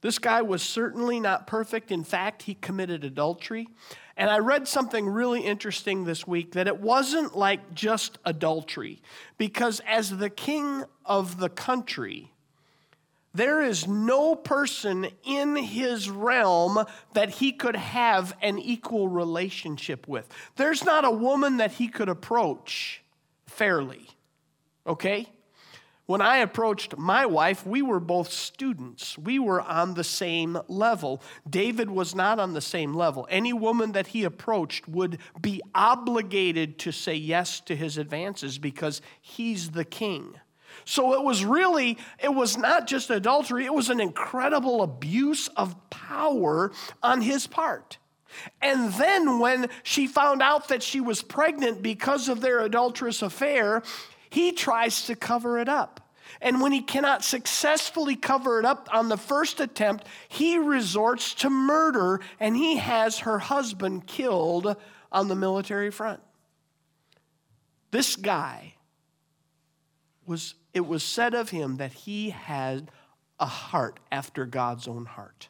This 0.00 0.18
guy 0.18 0.42
was 0.42 0.62
certainly 0.62 1.18
not 1.18 1.46
perfect. 1.46 1.90
In 1.90 2.04
fact, 2.04 2.42
he 2.42 2.54
committed 2.54 3.04
adultery. 3.04 3.68
And 4.16 4.30
I 4.30 4.38
read 4.38 4.66
something 4.68 5.06
really 5.08 5.42
interesting 5.42 6.04
this 6.04 6.26
week 6.26 6.52
that 6.52 6.66
it 6.66 6.80
wasn't 6.80 7.36
like 7.36 7.74
just 7.74 8.18
adultery, 8.24 9.00
because 9.36 9.80
as 9.86 10.16
the 10.16 10.30
king 10.30 10.84
of 11.04 11.38
the 11.38 11.48
country, 11.48 12.32
there 13.34 13.60
is 13.60 13.86
no 13.86 14.34
person 14.34 15.08
in 15.24 15.56
his 15.56 16.10
realm 16.10 16.84
that 17.12 17.30
he 17.30 17.52
could 17.52 17.76
have 17.76 18.36
an 18.42 18.58
equal 18.58 19.08
relationship 19.08 20.08
with. 20.08 20.28
There's 20.56 20.84
not 20.84 21.04
a 21.04 21.10
woman 21.10 21.58
that 21.58 21.72
he 21.72 21.88
could 21.88 22.08
approach 22.08 23.02
fairly. 23.48 24.08
Okay? 24.86 25.28
When 26.06 26.22
I 26.22 26.38
approached 26.38 26.96
my 26.96 27.26
wife, 27.26 27.66
we 27.66 27.82
were 27.82 28.00
both 28.00 28.32
students. 28.32 29.18
We 29.18 29.38
were 29.38 29.60
on 29.60 29.92
the 29.92 30.04
same 30.04 30.58
level. 30.66 31.20
David 31.48 31.90
was 31.90 32.14
not 32.14 32.38
on 32.38 32.54
the 32.54 32.62
same 32.62 32.94
level. 32.94 33.26
Any 33.30 33.52
woman 33.52 33.92
that 33.92 34.06
he 34.06 34.24
approached 34.24 34.88
would 34.88 35.18
be 35.38 35.60
obligated 35.74 36.78
to 36.78 36.92
say 36.92 37.14
yes 37.14 37.60
to 37.60 37.76
his 37.76 37.98
advances 37.98 38.56
because 38.56 39.02
he's 39.20 39.72
the 39.72 39.84
king. 39.84 40.34
So 40.86 41.12
it 41.12 41.22
was 41.22 41.44
really, 41.44 41.98
it 42.18 42.32
was 42.32 42.56
not 42.56 42.86
just 42.86 43.10
adultery, 43.10 43.66
it 43.66 43.74
was 43.74 43.90
an 43.90 44.00
incredible 44.00 44.80
abuse 44.80 45.48
of 45.48 45.76
power 45.90 46.72
on 47.02 47.20
his 47.20 47.46
part. 47.46 47.98
And 48.60 48.92
then, 48.94 49.38
when 49.38 49.68
she 49.82 50.06
found 50.06 50.42
out 50.42 50.68
that 50.68 50.82
she 50.82 51.00
was 51.00 51.22
pregnant 51.22 51.82
because 51.82 52.28
of 52.28 52.40
their 52.40 52.60
adulterous 52.60 53.22
affair, 53.22 53.82
he 54.30 54.52
tries 54.52 55.06
to 55.06 55.16
cover 55.16 55.58
it 55.58 55.68
up. 55.68 56.00
And 56.40 56.60
when 56.60 56.72
he 56.72 56.82
cannot 56.82 57.24
successfully 57.24 58.14
cover 58.14 58.58
it 58.58 58.64
up 58.64 58.88
on 58.92 59.08
the 59.08 59.16
first 59.16 59.60
attempt, 59.60 60.06
he 60.28 60.58
resorts 60.58 61.34
to 61.34 61.50
murder 61.50 62.20
and 62.38 62.56
he 62.56 62.76
has 62.76 63.20
her 63.20 63.38
husband 63.38 64.06
killed 64.06 64.76
on 65.10 65.28
the 65.28 65.34
military 65.34 65.90
front. 65.90 66.20
This 67.90 68.14
guy 68.16 68.74
was, 70.26 70.54
it 70.74 70.86
was 70.86 71.02
said 71.02 71.34
of 71.34 71.50
him 71.50 71.78
that 71.78 71.92
he 71.92 72.30
had 72.30 72.90
a 73.40 73.46
heart 73.46 73.98
after 74.12 74.44
God's 74.44 74.86
own 74.86 75.06
heart. 75.06 75.48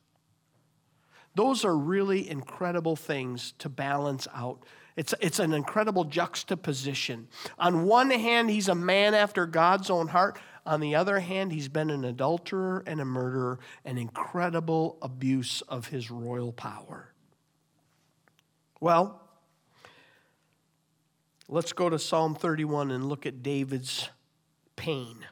Those 1.34 1.64
are 1.64 1.76
really 1.76 2.28
incredible 2.28 2.96
things 2.96 3.52
to 3.58 3.68
balance 3.68 4.26
out. 4.34 4.64
It's, 4.96 5.14
it's 5.20 5.38
an 5.38 5.52
incredible 5.52 6.04
juxtaposition. 6.04 7.28
On 7.58 7.84
one 7.84 8.10
hand, 8.10 8.50
he's 8.50 8.68
a 8.68 8.74
man 8.74 9.14
after 9.14 9.46
God's 9.46 9.90
own 9.90 10.08
heart. 10.08 10.40
On 10.66 10.80
the 10.80 10.96
other 10.96 11.20
hand, 11.20 11.52
he's 11.52 11.68
been 11.68 11.88
an 11.88 12.04
adulterer 12.04 12.82
and 12.84 13.00
a 13.00 13.04
murderer, 13.04 13.60
an 13.84 13.96
incredible 13.96 14.98
abuse 15.00 15.62
of 15.62 15.86
his 15.86 16.10
royal 16.10 16.52
power. 16.52 17.12
Well, 18.80 19.22
let's 21.48 21.72
go 21.72 21.88
to 21.88 21.98
Psalm 21.98 22.34
31 22.34 22.90
and 22.90 23.08
look 23.08 23.24
at 23.24 23.42
David's 23.42 24.08
pain. 24.74 25.24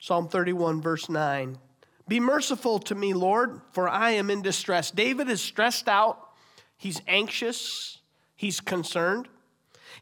Psalm 0.00 0.28
31, 0.28 0.82
verse 0.82 1.08
9. 1.08 1.58
Be 2.06 2.20
merciful 2.20 2.78
to 2.80 2.94
me, 2.94 3.14
Lord, 3.14 3.60
for 3.72 3.88
I 3.88 4.10
am 4.10 4.30
in 4.30 4.42
distress. 4.42 4.90
David 4.90 5.28
is 5.28 5.40
stressed 5.40 5.88
out, 5.88 6.28
he's 6.76 7.00
anxious, 7.06 7.98
he's 8.36 8.60
concerned. 8.60 9.28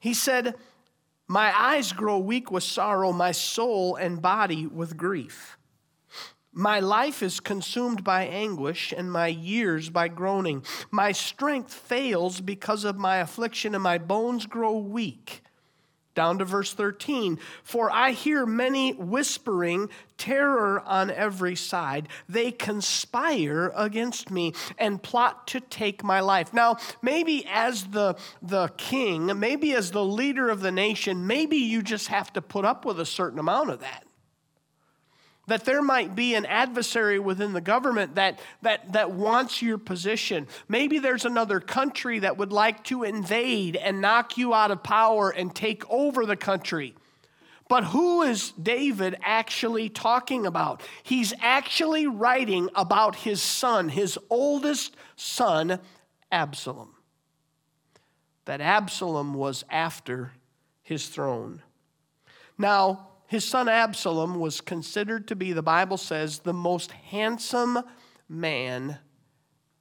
He 0.01 0.15
said, 0.15 0.55
My 1.29 1.53
eyes 1.57 1.93
grow 1.93 2.19
weak 2.19 2.51
with 2.51 2.65
sorrow, 2.65 3.13
my 3.13 3.31
soul 3.31 3.95
and 3.95 4.21
body 4.21 4.67
with 4.67 4.97
grief. 4.97 5.59
My 6.55 6.81
life 6.81 7.23
is 7.23 7.41
consumed 7.41 8.05
by 8.05 8.25
anguish, 8.25 8.93
and 8.95 9.11
my 9.11 9.29
years 9.29 9.89
by 9.89 10.09
groaning. 10.09 10.63
My 10.91 11.13
strength 11.13 11.73
fails 11.73 12.43
because 12.43 12.85
of 12.85 12.99
my 12.99 13.19
affliction, 13.19 13.75
and 13.75 13.83
my 13.83 13.97
bones 13.97 14.45
grow 14.45 14.77
weak. 14.77 15.43
Down 16.15 16.39
to 16.39 16.45
verse 16.45 16.75
13. 16.75 17.39
For 17.63 17.91
I 17.91 18.13
hear 18.13 18.45
many 18.45 18.93
whispering 18.93 19.89
terror 20.19 20.81
on 20.81 21.11
every 21.11 21.57
side. 21.57 22.09
They 22.29 22.53
conspire 22.53 23.73
against 23.75 24.31
me 24.31 24.55
and 24.79 25.03
plot 25.03 25.47
to 25.49 25.61
take 25.61 26.05
my 26.05 26.21
life. 26.21 26.53
Now, 26.53 26.77
maybe 27.01 27.47
as 27.49 27.85
the, 27.85 28.17
the 28.43 28.69
king, 28.77 29.39
maybe 29.39 29.75
as 29.75 29.91
the 29.91 30.05
leader 30.05 30.51
of 30.51 30.61
the 30.61 30.73
nation, 30.73 31.27
maybe 31.27 31.57
you 31.57 31.83
just 31.83 32.09
have 32.09 32.33
to 32.35 32.43
put 32.43 32.65
up 32.65 32.85
with 32.85 33.01
a 33.01 33.07
certain 33.07 33.39
amount 33.39 33.71
of 33.71 33.81
that 33.81 34.05
that 35.49 35.65
there 35.65 35.83
might 35.83 36.15
be 36.15 36.35
an 36.35 36.47
adversary 36.47 37.19
within 37.19 37.53
the 37.53 37.61
government 37.61 38.15
that, 38.15 38.39
that, 38.63 38.93
that 38.93 39.11
wants 39.11 39.61
your 39.61 39.79
position. 39.79 40.47
Maybe 40.69 40.99
there's 40.99 41.25
another 41.25 41.59
country 41.59 42.21
that 42.21 42.37
would 42.37 42.53
like 42.53 42.85
to 42.85 43.03
invade 43.03 43.77
and 43.77 44.01
knock 44.01 44.39
you 44.39 44.55
out 44.55 44.71
of 44.71 44.83
power 44.83 45.31
and 45.31 45.55
take 45.55 45.89
over 45.91 46.25
the 46.27 46.37
country. 46.37 46.95
But 47.69 47.85
who 47.85 48.23
is 48.23 48.53
David 48.53 49.17
actually 49.23 49.89
talking 49.89 50.47
about? 50.47 50.83
He's 51.03 51.33
actually 51.41 52.07
writing 52.07 52.69
about 52.75 53.17
his 53.17 53.41
son, 53.41 53.89
his 53.89 54.19
oldest 54.31 54.95
son, 55.17 55.81
Absalom. 56.31 56.95
That 58.45 58.61
Absalom 58.61 59.35
was 59.35 59.65
after 59.71 60.33
his 60.83 61.09
throne. 61.09 61.63
Now, 62.59 63.09
his 63.33 63.47
son 63.47 63.67
Absalom 63.67 64.39
was 64.39 64.61
considered 64.61 65.27
to 65.29 65.35
be, 65.35 65.55
the 65.55 65.63
Bible 65.63 65.97
says, 65.97 66.41
the 66.41 66.53
most 66.53 66.91
handsome 66.91 67.79
man 68.29 68.99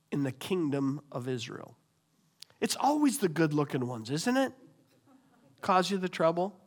in 0.10 0.24
the 0.24 0.32
kingdom 0.32 1.02
of 1.12 1.28
Israel. 1.28 1.76
It's 2.62 2.78
always 2.80 3.18
the 3.18 3.28
good 3.28 3.54
looking 3.54 3.88
ones, 3.88 4.10
isn't 4.10 4.38
it? 4.38 4.54
Cause 5.60 5.92
you 5.92 5.98
the 5.98 6.08
trouble? 6.08 6.62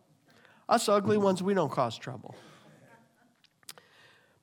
Us 0.69 0.87
ugly 0.91 1.17
ones, 1.17 1.43
we 1.43 1.55
don't 1.55 1.73
cause 1.73 1.97
trouble. 1.97 2.37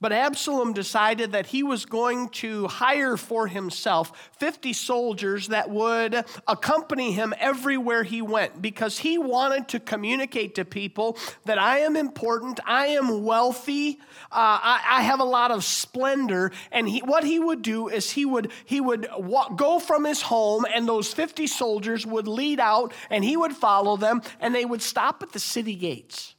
But 0.02 0.12
Absalom 0.12 0.74
decided 0.74 1.34
that 1.34 1.46
he 1.46 1.62
was 1.62 1.86
going 1.86 2.30
to 2.30 2.68
hire 2.68 3.18
for 3.18 3.48
himself 3.48 4.32
50 4.40 4.74
soldiers 4.74 5.50
that 5.50 5.70
would 5.70 6.26
accompany 6.48 7.12
him 7.12 7.36
everywhere 7.40 8.02
he 8.02 8.20
went 8.20 8.64
because 8.64 8.98
he 8.98 9.20
wanted 9.20 9.68
to 9.70 9.80
communicate 9.80 10.56
to 10.56 10.66
people 10.66 11.18
that 11.46 11.60
I 11.60 11.80
am 11.80 11.96
important, 11.96 12.60
I 12.66 12.88
am 12.88 13.24
wealthy, 13.24 14.00
uh, 14.32 14.60
I, 14.64 14.82
I, 14.90 15.02
have 15.04 15.20
a 15.20 15.26
lot 15.26 15.52
of 15.52 15.64
splendor. 15.64 16.52
And 16.72 16.90
he, 16.90 17.00
what 17.02 17.24
he 17.24 17.38
would 17.38 17.62
do 17.62 17.88
is 17.88 18.10
he 18.10 18.26
would, 18.26 18.52
he 18.66 18.82
would 18.82 19.08
walk, 19.18 19.56
go 19.56 19.78
from 19.78 20.06
his 20.06 20.24
home, 20.24 20.66
and 20.74 20.88
those 20.88 21.14
50 21.14 21.46
soldiers 21.46 22.08
would 22.08 22.28
lead 22.28 22.60
out, 22.60 22.94
and 23.12 23.24
he 23.24 23.38
would 23.38 23.54
follow 23.54 23.98
them, 23.98 24.24
and 24.40 24.56
they 24.56 24.66
would 24.66 24.82
stop 24.82 25.22
at 25.22 25.32
the 25.32 25.40
city 25.40 25.76
gates. 25.76 26.31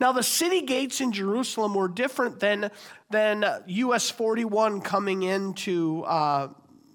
Now, 0.00 0.12
the 0.12 0.22
city 0.22 0.62
gates 0.62 1.00
in 1.00 1.12
Jerusalem 1.12 1.74
were 1.74 1.88
different 1.88 2.40
than, 2.40 2.70
than 3.10 3.44
US 3.66 4.10
41 4.10 4.80
coming 4.80 5.22
into 5.22 6.02
uh, 6.04 6.48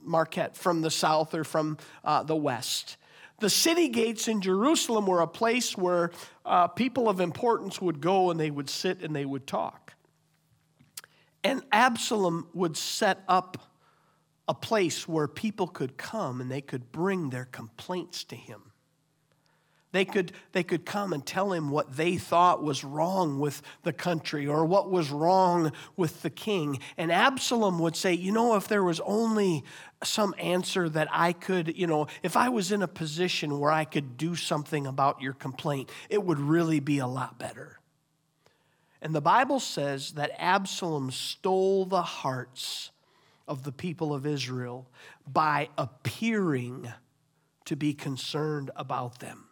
Marquette 0.03 0.55
from 0.55 0.81
the 0.81 0.91
south 0.91 1.33
or 1.33 1.43
from 1.43 1.77
uh, 2.03 2.23
the 2.23 2.35
west. 2.35 2.97
The 3.39 3.49
city 3.49 3.87
gates 3.87 4.27
in 4.27 4.41
Jerusalem 4.41 5.05
were 5.05 5.21
a 5.21 5.27
place 5.27 5.77
where 5.77 6.11
uh, 6.45 6.67
people 6.67 7.07
of 7.07 7.21
importance 7.21 7.81
would 7.81 8.01
go 8.01 8.31
and 8.31 8.39
they 8.39 8.51
would 8.51 8.69
sit 8.69 9.01
and 9.01 9.15
they 9.15 9.25
would 9.25 9.47
talk. 9.47 9.93
And 11.43 11.63
Absalom 11.71 12.47
would 12.53 12.75
set 12.75 13.23
up 13.29 13.57
a 14.47 14.53
place 14.53 15.07
where 15.07 15.27
people 15.27 15.67
could 15.67 15.95
come 15.95 16.41
and 16.41 16.51
they 16.51 16.59
could 16.59 16.91
bring 16.91 17.29
their 17.29 17.45
complaints 17.45 18.25
to 18.25 18.35
him. 18.35 18.68
They 19.91 20.05
could, 20.05 20.33
they 20.51 20.61
could 20.61 20.85
come 20.85 21.13
and 21.13 21.25
tell 21.25 21.51
him 21.51 21.71
what 21.71 21.97
they 21.97 22.15
thought 22.15 22.63
was 22.63 22.83
wrong 22.83 23.39
with 23.39 23.63
the 23.81 23.93
country 23.93 24.45
or 24.45 24.63
what 24.63 24.91
was 24.91 25.09
wrong 25.09 25.71
with 25.97 26.21
the 26.21 26.29
king. 26.29 26.79
And 26.95 27.11
Absalom 27.11 27.79
would 27.79 27.95
say, 27.95 28.13
You 28.13 28.31
know, 28.31 28.55
if 28.55 28.67
there 28.67 28.83
was 28.83 28.99
only 28.99 29.63
some 30.03 30.35
answer 30.37 30.87
that 30.89 31.07
I 31.11 31.33
could, 31.33 31.75
you 31.75 31.87
know, 31.87 32.05
if 32.21 32.37
I 32.37 32.49
was 32.49 32.71
in 32.71 32.83
a 32.83 32.87
position 32.87 33.59
where 33.59 33.71
I 33.71 33.83
could 33.83 34.15
do 34.15 34.35
something 34.35 34.85
about 34.85 35.23
your 35.23 35.33
complaint, 35.33 35.89
it 36.07 36.23
would 36.23 36.39
really 36.39 36.79
be 36.79 36.99
a 36.99 37.07
lot 37.07 37.39
better. 37.39 37.79
And 39.01 39.15
the 39.15 39.21
Bible 39.21 39.59
says 39.59 40.11
that 40.11 40.31
Absalom 40.37 41.09
stole 41.09 41.85
the 41.85 42.03
hearts 42.03 42.91
of 43.47 43.63
the 43.63 43.71
people 43.71 44.13
of 44.13 44.27
Israel 44.27 44.87
by 45.25 45.69
appearing 45.79 46.93
to 47.65 47.75
be 47.75 47.93
concerned 47.93 48.69
about 48.75 49.19
them. 49.19 49.48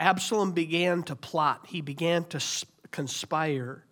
Absalom 0.00 0.52
began 0.52 1.02
to 1.04 1.16
plot, 1.16 1.66
he 1.68 1.80
began 1.80 2.24
to 2.24 2.40
conspire 2.90 3.84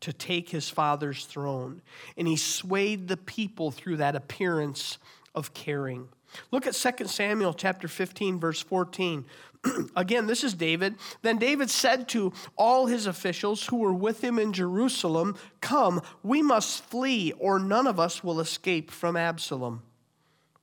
to 0.00 0.12
take 0.12 0.48
his 0.48 0.68
father's 0.68 1.26
throne, 1.26 1.80
and 2.16 2.26
he 2.26 2.36
swayed 2.36 3.06
the 3.06 3.16
people 3.16 3.70
through 3.70 3.96
that 3.98 4.16
appearance 4.16 4.98
of 5.34 5.54
caring. 5.54 6.08
Look 6.50 6.66
at 6.66 6.74
2 6.74 7.06
Samuel 7.06 7.54
chapter 7.54 7.88
15 7.88 8.40
verse 8.40 8.60
14. 8.60 9.24
Again, 9.96 10.26
this 10.26 10.42
is 10.42 10.54
David. 10.54 10.96
Then 11.22 11.38
David 11.38 11.70
said 11.70 12.08
to 12.08 12.32
all 12.56 12.86
his 12.86 13.06
officials 13.06 13.66
who 13.66 13.76
were 13.76 13.94
with 13.94 14.24
him 14.24 14.38
in 14.38 14.52
Jerusalem, 14.52 15.36
"Come, 15.60 16.02
we 16.22 16.42
must 16.42 16.82
flee 16.84 17.32
or 17.38 17.58
none 17.58 17.86
of 17.86 18.00
us 18.00 18.24
will 18.24 18.40
escape 18.40 18.90
from 18.90 19.16
Absalom." 19.16 19.82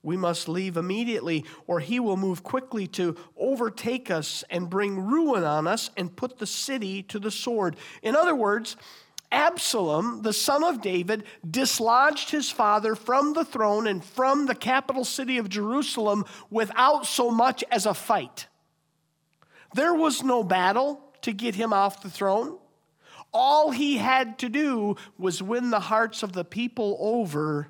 We 0.02 0.16
must 0.16 0.48
leave 0.48 0.78
immediately, 0.78 1.44
or 1.68 1.80
he 1.82 2.00
will 2.00 2.16
move 2.16 2.42
quickly 2.42 2.88
to 2.88 3.18
overtake 3.38 4.10
us 4.10 4.44
and 4.50 4.70
bring 4.70 5.00
ruin 5.00 5.44
on 5.44 5.68
us 5.68 5.90
and 5.98 6.16
put 6.16 6.38
the 6.38 6.48
city 6.48 7.04
to 7.04 7.20
the 7.20 7.32
sword. 7.32 7.76
In 8.02 8.16
other 8.16 8.36
words, 8.36 8.78
Absalom, 9.32 10.22
the 10.24 10.34
son 10.34 10.64
of 10.64 10.82
David, 10.82 11.24
dislodged 11.50 12.32
his 12.32 12.50
father 12.50 12.96
from 12.96 13.34
the 13.34 13.46
throne 13.46 13.88
and 13.88 14.04
from 14.04 14.46
the 14.46 14.56
capital 14.56 15.04
city 15.04 15.38
of 15.38 15.50
Jerusalem 15.50 16.26
without 16.50 17.06
so 17.06 17.30
much 17.30 17.64
as 17.70 17.86
a 17.86 17.94
fight. 17.94 18.48
There 19.76 19.94
was 19.94 20.24
no 20.24 20.44
battle 20.44 21.02
to 21.22 21.34
get 21.34 21.56
him 21.56 21.74
off 21.74 22.02
the 22.02 22.10
throne. 22.10 22.58
All 23.32 23.70
he 23.70 23.98
had 23.98 24.40
to 24.40 24.50
do 24.50 24.96
was 25.18 25.44
win 25.44 25.70
the 25.70 25.80
hearts 25.80 26.24
of 26.24 26.34
the 26.34 26.46
people 26.46 26.98
over 27.00 27.70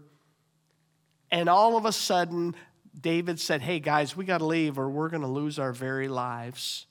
and 1.31 1.49
all 1.49 1.77
of 1.77 1.85
a 1.85 1.91
sudden, 1.91 2.55
David 2.99 3.39
said, 3.39 3.61
Hey, 3.61 3.79
guys, 3.79 4.15
we 4.15 4.25
got 4.25 4.39
to 4.39 4.45
leave 4.45 4.79
or 4.79 4.89
we're 4.89 5.09
going 5.09 5.21
to 5.21 5.27
lose 5.27 5.59
our 5.59 5.73
very 5.73 6.07
lives. 6.07 6.87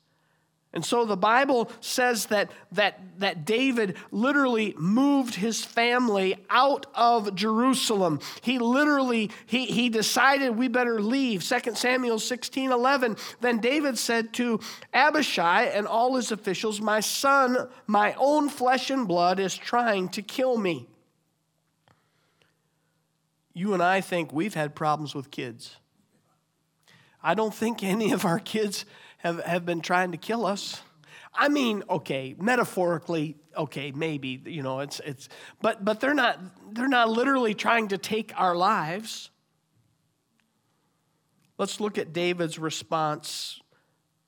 And 0.74 0.84
so 0.84 1.06
the 1.06 1.16
Bible 1.16 1.70
says 1.80 2.26
that, 2.26 2.50
that, 2.72 3.00
that 3.20 3.46
David 3.46 3.96
literally 4.10 4.74
moved 4.76 5.34
his 5.34 5.64
family 5.64 6.36
out 6.50 6.84
of 6.94 7.34
Jerusalem. 7.34 8.20
He 8.42 8.58
literally, 8.58 9.30
he, 9.46 9.64
he 9.64 9.88
decided 9.88 10.56
we 10.56 10.68
better 10.68 11.00
leave. 11.00 11.42
2 11.42 11.74
Samuel 11.74 12.18
16, 12.18 12.70
11. 12.70 13.16
Then 13.40 13.60
David 13.60 13.96
said 13.96 14.34
to 14.34 14.60
Abishai 14.92 15.64
and 15.64 15.86
all 15.86 16.16
his 16.16 16.32
officials, 16.32 16.82
My 16.82 17.00
son, 17.00 17.68
my 17.86 18.14
own 18.18 18.50
flesh 18.50 18.90
and 18.90 19.08
blood, 19.08 19.40
is 19.40 19.56
trying 19.56 20.10
to 20.10 20.22
kill 20.22 20.58
me. 20.58 20.86
You 23.58 23.74
and 23.74 23.82
I 23.82 24.00
think 24.00 24.32
we've 24.32 24.54
had 24.54 24.76
problems 24.76 25.16
with 25.16 25.32
kids. 25.32 25.78
I 27.20 27.34
don't 27.34 27.52
think 27.52 27.82
any 27.82 28.12
of 28.12 28.24
our 28.24 28.38
kids 28.38 28.84
have, 29.18 29.42
have 29.42 29.66
been 29.66 29.80
trying 29.80 30.12
to 30.12 30.16
kill 30.16 30.46
us. 30.46 30.80
I 31.34 31.48
mean, 31.48 31.82
okay, 31.90 32.36
metaphorically, 32.38 33.34
okay, 33.56 33.90
maybe, 33.90 34.40
you 34.46 34.62
know, 34.62 34.78
it's 34.78 35.00
it's 35.00 35.28
but 35.60 35.84
but 35.84 35.98
they're 35.98 36.14
not 36.14 36.38
they're 36.72 36.86
not 36.86 37.10
literally 37.10 37.52
trying 37.52 37.88
to 37.88 37.98
take 37.98 38.32
our 38.36 38.54
lives. 38.54 39.30
Let's 41.58 41.80
look 41.80 41.98
at 41.98 42.12
David's 42.12 42.60
response 42.60 43.60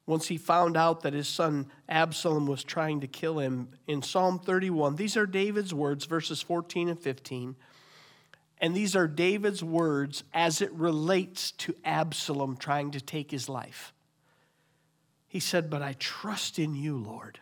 once 0.06 0.26
he 0.26 0.38
found 0.38 0.76
out 0.76 1.02
that 1.02 1.12
his 1.12 1.28
son 1.28 1.70
Absalom 1.88 2.48
was 2.48 2.64
trying 2.64 2.98
to 3.02 3.06
kill 3.06 3.38
him 3.38 3.68
in 3.86 4.02
Psalm 4.02 4.40
31. 4.40 4.96
These 4.96 5.16
are 5.16 5.24
David's 5.24 5.72
words, 5.72 6.06
verses 6.06 6.42
14 6.42 6.88
and 6.88 6.98
15. 6.98 7.54
And 8.60 8.74
these 8.74 8.94
are 8.94 9.08
David's 9.08 9.64
words 9.64 10.22
as 10.34 10.60
it 10.60 10.72
relates 10.72 11.52
to 11.52 11.74
Absalom 11.84 12.56
trying 12.56 12.90
to 12.90 13.00
take 13.00 13.30
his 13.30 13.48
life. 13.48 13.94
He 15.26 15.40
said, 15.40 15.70
But 15.70 15.80
I 15.80 15.94
trust 15.94 16.58
in 16.58 16.74
you, 16.74 16.96
Lord. 16.96 17.40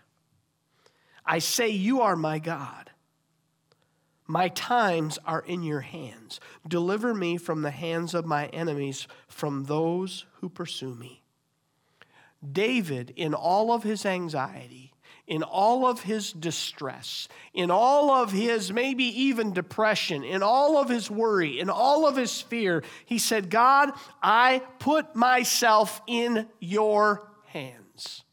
I 1.27 1.41
say, 1.41 1.69
You 1.69 2.03
are 2.03 2.17
my 2.17 2.39
God. 2.39 2.91
My 4.27 4.49
times 4.49 5.19
are 5.25 5.41
in 5.41 5.63
your 5.63 5.81
hands. 5.81 6.39
Deliver 6.67 7.15
me 7.15 7.39
from 7.39 7.63
the 7.63 7.71
hands 7.71 8.15
of 8.15 8.27
my 8.27 8.47
enemies, 8.49 9.09
from 9.27 9.65
those 9.65 10.27
who 10.35 10.51
pursue 10.51 10.95
me. 10.95 11.23
David, 12.53 13.13
in 13.17 13.33
all 13.33 13.73
of 13.73 13.83
his 13.83 14.05
anxiety, 14.05 14.88
in 15.29 15.43
all 15.43 15.87
of 15.87 16.01
his 16.01 16.33
distress, 16.33 17.29
in 17.53 17.71
all 17.71 18.11
of 18.11 18.33
his 18.33 18.73
maybe 18.73 19.05
even 19.05 19.53
depression, 19.53 20.25
in 20.25 20.43
all 20.43 20.79
of 20.79 20.89
his 20.89 21.11
worry, 21.11 21.61
in 21.61 21.69
all 21.69 22.09
of 22.09 22.17
his 22.17 22.41
fear, 22.41 22.83
he 23.05 23.19
said, 23.19 23.51
God, 23.51 23.93
I 24.23 24.63
put 24.79 25.15
myself 25.15 26.01
in 26.07 26.49
your 26.61 27.31
hands. 27.45 28.25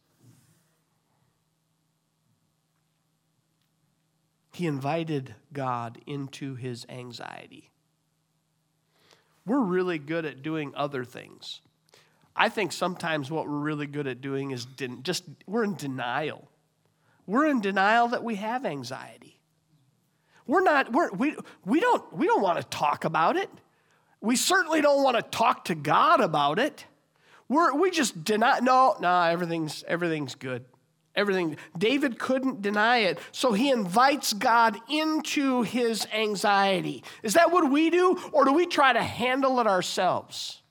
He 4.53 4.65
invited 4.65 5.35
God 5.51 5.99
into 6.07 6.55
his 6.55 6.85
anxiety. 6.87 7.71
We're 9.45 9.59
really 9.59 9.99
good 9.99 10.23
at 10.25 10.41
doing 10.41 10.71
other 10.75 11.03
things. 11.03 11.59
I 12.37 12.47
think 12.47 12.71
sometimes 12.71 13.29
what 13.29 13.47
we're 13.47 13.59
really 13.59 13.85
good 13.85 14.07
at 14.07 14.21
doing 14.21 14.51
is 14.51 14.65
just 15.03 15.25
we're 15.45 15.65
in 15.65 15.75
denial. 15.75 16.49
We're 17.27 17.47
in 17.47 17.61
denial 17.61 18.09
that 18.09 18.23
we 18.23 18.35
have 18.35 18.65
anxiety. 18.65 19.39
We're 20.47 20.61
not, 20.61 20.91
we're, 20.91 21.11
we, 21.11 21.35
we 21.65 21.79
don't, 21.79 22.13
we 22.13 22.27
don't 22.27 22.41
want 22.41 22.59
to 22.59 22.63
talk 22.65 23.03
about 23.03 23.35
it. 23.35 23.49
We 24.21 24.35
certainly 24.35 24.81
don't 24.81 25.03
want 25.03 25.17
to 25.17 25.23
talk 25.23 25.65
to 25.65 25.75
God 25.75 26.21
about 26.21 26.59
it. 26.59 26.85
We're, 27.47 27.73
we 27.73 27.91
just 27.91 28.23
deny, 28.23 28.59
no, 28.59 28.95
no, 28.99 29.21
everything's, 29.21 29.83
everything's 29.87 30.35
good. 30.35 30.65
Everything. 31.15 31.55
David 31.77 32.19
couldn't 32.19 32.61
deny 32.61 32.97
it. 32.97 33.19
So 33.31 33.53
he 33.53 33.71
invites 33.71 34.33
God 34.33 34.77
into 34.89 35.61
his 35.61 36.05
anxiety. 36.13 37.03
Is 37.23 37.35
that 37.35 37.51
what 37.51 37.71
we 37.71 37.89
do? 37.89 38.19
Or 38.33 38.43
do 38.43 38.53
we 38.53 38.65
try 38.65 38.91
to 38.93 39.01
handle 39.01 39.59
it 39.59 39.67
ourselves? 39.67 40.61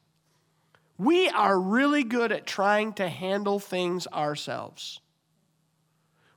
We 0.99 1.29
are 1.31 1.59
really 1.59 2.05
good 2.05 2.31
at 2.31 2.47
trying 2.47 2.93
to 2.95 3.09
handle 3.09 3.59
things 3.59 4.07
ourselves. 4.09 5.01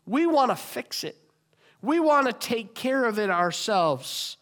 We 0.08 0.26
want 0.26 0.50
to 0.50 0.56
fix 0.56 1.04
it, 1.04 1.18
we 1.84 2.00
want 2.00 2.26
to 2.26 2.34
take 2.34 2.74
care 2.74 3.06
of 3.06 3.20
it 3.20 3.30
ourselves 3.30 4.38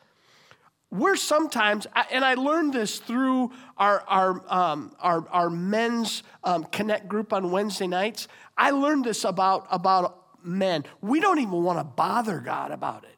we're 0.96 1.16
sometimes, 1.16 1.88
and 2.12 2.24
I 2.24 2.36
learned 2.36 2.74
this 2.74 3.00
through 3.00 3.52
our, 3.78 4.04
our, 4.08 4.44
um, 4.48 4.96
our, 5.00 5.28
our 5.30 5.50
men's 5.50 6.24
um, 6.44 6.64
connect 6.66 7.08
group 7.08 7.34
on 7.34 7.52
Wednesday 7.52 7.88
nights. 7.88 8.28
I 8.58 8.72
learned 8.72 9.06
this 9.06 9.24
about, 9.24 9.68
about 9.72 10.24
men. 10.44 10.86
We 11.02 11.20
don't 11.20 11.40
even 11.40 11.64
want 11.64 11.80
to 11.80 11.84
bother 11.84 12.40
God 12.40 12.72
about 12.72 13.04
it. 13.04 13.15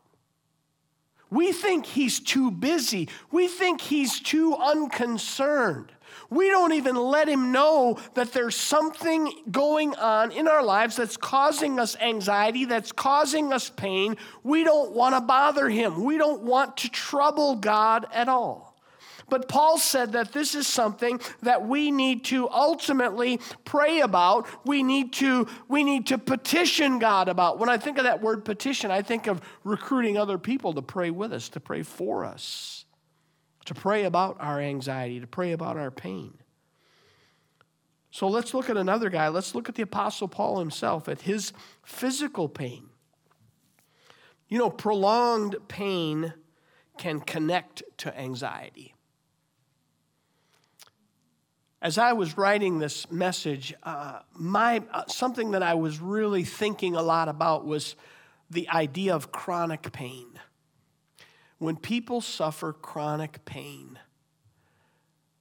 We 1.29 1.51
think 1.51 1.85
he's 1.85 2.19
too 2.19 2.51
busy. 2.51 3.09
We 3.31 3.47
think 3.47 3.81
he's 3.81 4.19
too 4.19 4.55
unconcerned. 4.55 5.91
We 6.29 6.49
don't 6.49 6.73
even 6.73 6.95
let 6.95 7.29
him 7.29 7.51
know 7.51 7.99
that 8.13 8.33
there's 8.33 8.55
something 8.55 9.31
going 9.49 9.95
on 9.95 10.31
in 10.31 10.47
our 10.47 10.63
lives 10.63 10.95
that's 10.95 11.17
causing 11.17 11.79
us 11.79 11.95
anxiety, 11.97 12.65
that's 12.65 12.91
causing 12.91 13.53
us 13.53 13.69
pain. 13.69 14.17
We 14.43 14.63
don't 14.63 14.91
want 14.91 15.15
to 15.15 15.21
bother 15.21 15.69
him. 15.69 16.03
We 16.03 16.17
don't 16.17 16.43
want 16.43 16.77
to 16.77 16.89
trouble 16.89 17.55
God 17.55 18.07
at 18.13 18.27
all. 18.27 18.66
But 19.29 19.49
Paul 19.49 19.77
said 19.77 20.13
that 20.13 20.31
this 20.31 20.55
is 20.55 20.67
something 20.67 21.19
that 21.41 21.67
we 21.67 21.91
need 21.91 22.23
to 22.25 22.49
ultimately 22.49 23.39
pray 23.65 23.99
about. 23.99 24.47
We 24.65 24.83
need 24.83 25.13
to, 25.13 25.47
we 25.67 25.83
need 25.83 26.07
to 26.07 26.17
petition 26.17 26.97
God 26.99 27.27
about. 27.27 27.59
When 27.59 27.69
I 27.69 27.77
think 27.77 27.97
of 27.97 28.05
that 28.05 28.21
word 28.21 28.45
petition, 28.45 28.89
I 28.89 29.01
think 29.01 29.27
of 29.27 29.41
recruiting 29.63 30.17
other 30.17 30.37
people 30.37 30.73
to 30.73 30.81
pray 30.81 31.11
with 31.11 31.33
us, 31.33 31.49
to 31.49 31.59
pray 31.59 31.83
for 31.83 32.23
us 32.23 32.85
to 33.67 33.73
pray 33.73 34.05
about 34.05 34.37
our 34.39 34.61
anxiety, 34.61 35.19
to 35.19 35.27
pray 35.27 35.51
about 35.51 35.75
our 35.75 35.91
pain. 35.91 36.33
So 38.11 38.29
let's 38.29 38.53
look 38.53 38.69
at 38.69 38.77
another 38.77 39.09
guy. 39.09 39.27
Let's 39.27 39.53
look 39.53 39.67
at 39.67 39.75
the 39.75 39.83
Apostle 39.83 40.29
Paul 40.29 40.59
himself, 40.59 41.09
at 41.09 41.21
his 41.21 41.51
physical 41.83 42.47
pain. 42.47 42.87
You 44.47 44.57
know, 44.57 44.69
prolonged 44.69 45.57
pain 45.67 46.33
can 46.97 47.19
connect 47.19 47.83
to 47.97 48.17
anxiety. 48.17 48.95
As 51.81 51.97
I 51.97 52.13
was 52.13 52.37
writing 52.37 52.79
this 52.79 53.09
message, 53.11 53.73
uh, 53.83 54.19
my, 54.33 54.83
uh, 54.91 55.03
something 55.07 55.51
that 55.51 55.61
I 55.61 55.75
was 55.75 55.99
really 55.99 56.43
thinking 56.43 56.95
a 56.95 57.01
lot 57.03 57.29
about 57.29 57.65
was 57.65 57.95
the 58.49 58.67
idea 58.69 59.13
of 59.13 59.31
chronic 59.31 59.91
pain. 59.91 60.27
When 61.59 61.75
people 61.75 62.21
suffer 62.21 62.73
chronic 62.73 63.45
pain, 63.45 63.99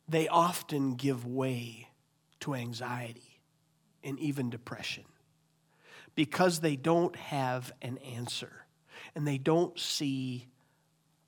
they 0.09 0.29
often 0.29 0.95
give 0.95 1.27
way 1.27 1.89
to 2.41 2.55
anxiety 2.55 3.41
and 4.05 4.19
even 4.21 4.51
depression 4.51 5.05
because 6.15 6.61
they 6.61 6.77
don't 6.77 7.17
have 7.17 7.73
an 7.81 7.99
answer 7.99 8.67
and 9.15 9.27
they 9.27 9.39
don't 9.39 9.79
see 9.79 10.49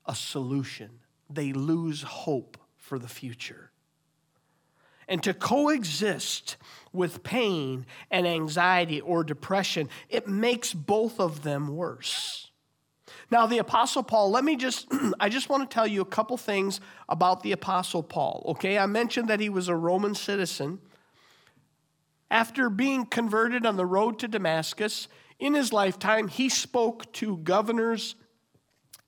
a 0.05 0.15
solution. 0.15 0.89
They 1.29 1.51
lose 1.51 2.03
hope 2.03 2.57
for 2.77 2.97
the 2.99 3.07
future. 3.07 3.71
And 5.09 5.21
to 5.23 5.33
coexist 5.33 6.55
with 6.93 7.23
pain 7.23 7.85
and 8.09 8.25
anxiety 8.27 9.01
or 9.01 9.23
depression, 9.23 9.89
it 10.07 10.27
makes 10.27 10.73
both 10.73 11.19
of 11.19 11.43
them 11.43 11.75
worse. 11.75 12.51
Now, 13.31 13.45
the 13.47 13.57
Apostle 13.57 14.03
Paul, 14.03 14.31
let 14.31 14.43
me 14.43 14.55
just, 14.55 14.87
I 15.19 15.29
just 15.29 15.49
want 15.49 15.69
to 15.69 15.73
tell 15.73 15.87
you 15.87 16.01
a 16.01 16.05
couple 16.05 16.37
things 16.37 16.79
about 17.09 17.43
the 17.43 17.51
Apostle 17.51 18.03
Paul, 18.03 18.43
okay? 18.49 18.77
I 18.77 18.85
mentioned 18.85 19.27
that 19.27 19.39
he 19.39 19.49
was 19.49 19.67
a 19.67 19.75
Roman 19.75 20.15
citizen. 20.15 20.79
After 22.31 22.69
being 22.69 23.05
converted 23.05 23.65
on 23.65 23.75
the 23.75 23.85
road 23.85 24.19
to 24.19 24.27
Damascus, 24.27 25.07
in 25.39 25.55
his 25.55 25.73
lifetime, 25.73 26.27
he 26.27 26.49
spoke 26.49 27.11
to 27.13 27.37
governors 27.37 28.15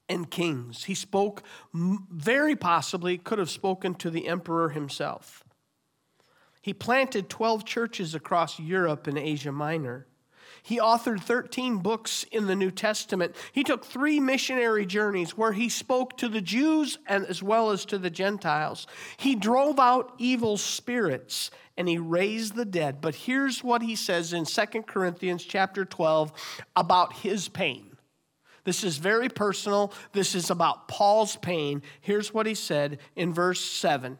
and 0.10 0.30
kings. 0.30 0.86
He 0.86 0.96
spoke, 0.96 1.44
very 1.74 2.56
possibly, 2.56 3.18
could 3.18 3.40
have 3.40 3.50
spoken 3.50 3.94
to 3.96 4.10
the 4.10 4.28
emperor 4.28 4.70
himself. 4.70 5.44
He 6.62 6.74
planted 6.74 7.30
12 7.30 7.66
churches 7.66 8.14
across 8.14 8.60
Europe 8.60 9.08
and 9.08 9.18
Asia 9.18 9.52
Minor. 9.52 10.08
He 10.64 10.78
authored 10.78 11.22
13 11.22 11.78
books 11.78 12.24
in 12.32 12.46
the 12.46 12.56
New 12.56 12.70
Testament. 12.70 13.36
He 13.52 13.64
took 13.64 13.84
three 13.84 14.20
missionary 14.20 14.86
journeys 14.86 15.36
where 15.36 15.54
he 15.54 15.70
spoke 15.70 16.18
to 16.18 16.30
the 16.30 16.42
Jews 16.42 17.00
and 17.08 17.26
as 17.26 17.42
well 17.42 17.72
as 17.72 17.84
to 17.86 17.98
the 17.98 18.12
Gentiles. 18.12 18.86
He 19.18 19.36
drove 19.36 19.80
out 19.80 20.14
evil 20.20 20.58
spirits 20.58 21.50
and 21.78 21.90
he 21.90 21.98
raised 21.98 22.56
the 22.56 22.66
dead. 22.66 23.02
But 23.02 23.16
here's 23.16 23.64
what 23.64 23.82
he 23.82 23.96
says 23.96 24.34
in 24.34 24.46
2 24.46 24.84
Corinthians 24.84 25.44
chapter 25.44 25.84
12 25.84 26.32
about 26.76 27.14
his 27.14 27.48
pain. 27.48 27.98
This 28.64 28.84
is 28.84 28.98
very 28.98 29.30
personal. 29.30 29.92
This 30.14 30.36
is 30.36 30.52
about 30.52 30.88
Paul's 30.88 31.38
pain. 31.38 31.82
Here's 32.02 32.32
what 32.32 32.46
he 32.46 32.54
said 32.54 33.00
in 33.16 33.34
verse 33.34 33.62
7. 33.62 34.20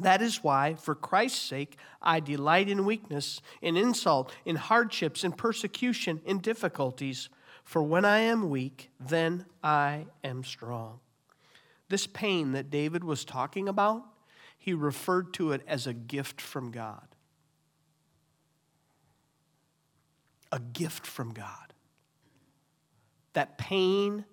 That 0.00 0.22
is 0.22 0.42
why, 0.42 0.74
for 0.74 0.94
Christ's 0.94 1.40
sake, 1.40 1.76
I 2.02 2.18
delight 2.20 2.68
in 2.68 2.84
weakness, 2.84 3.40
in 3.62 3.76
insult, 3.76 4.34
in 4.44 4.56
hardships, 4.56 5.22
in 5.22 5.32
persecution, 5.32 6.20
in 6.24 6.38
difficulties. 6.38 7.28
For 7.62 7.82
when 7.82 8.04
I 8.04 8.18
am 8.18 8.50
weak, 8.50 8.90
then 8.98 9.46
I 9.62 10.06
am 10.24 10.42
strong. 10.42 10.98
This 11.88 12.06
pain 12.06 12.52
that 12.52 12.70
David 12.70 13.04
was 13.04 13.24
talking 13.24 13.68
about, 13.68 14.04
he 14.58 14.74
referred 14.74 15.32
to 15.34 15.52
it 15.52 15.62
as 15.66 15.86
a 15.86 15.92
gift 15.92 16.40
from 16.40 16.72
God. 16.72 17.06
A 20.50 20.58
gift 20.58 21.06
from 21.06 21.32
God. 21.32 21.72
That 23.34 23.58
pain 23.58 24.24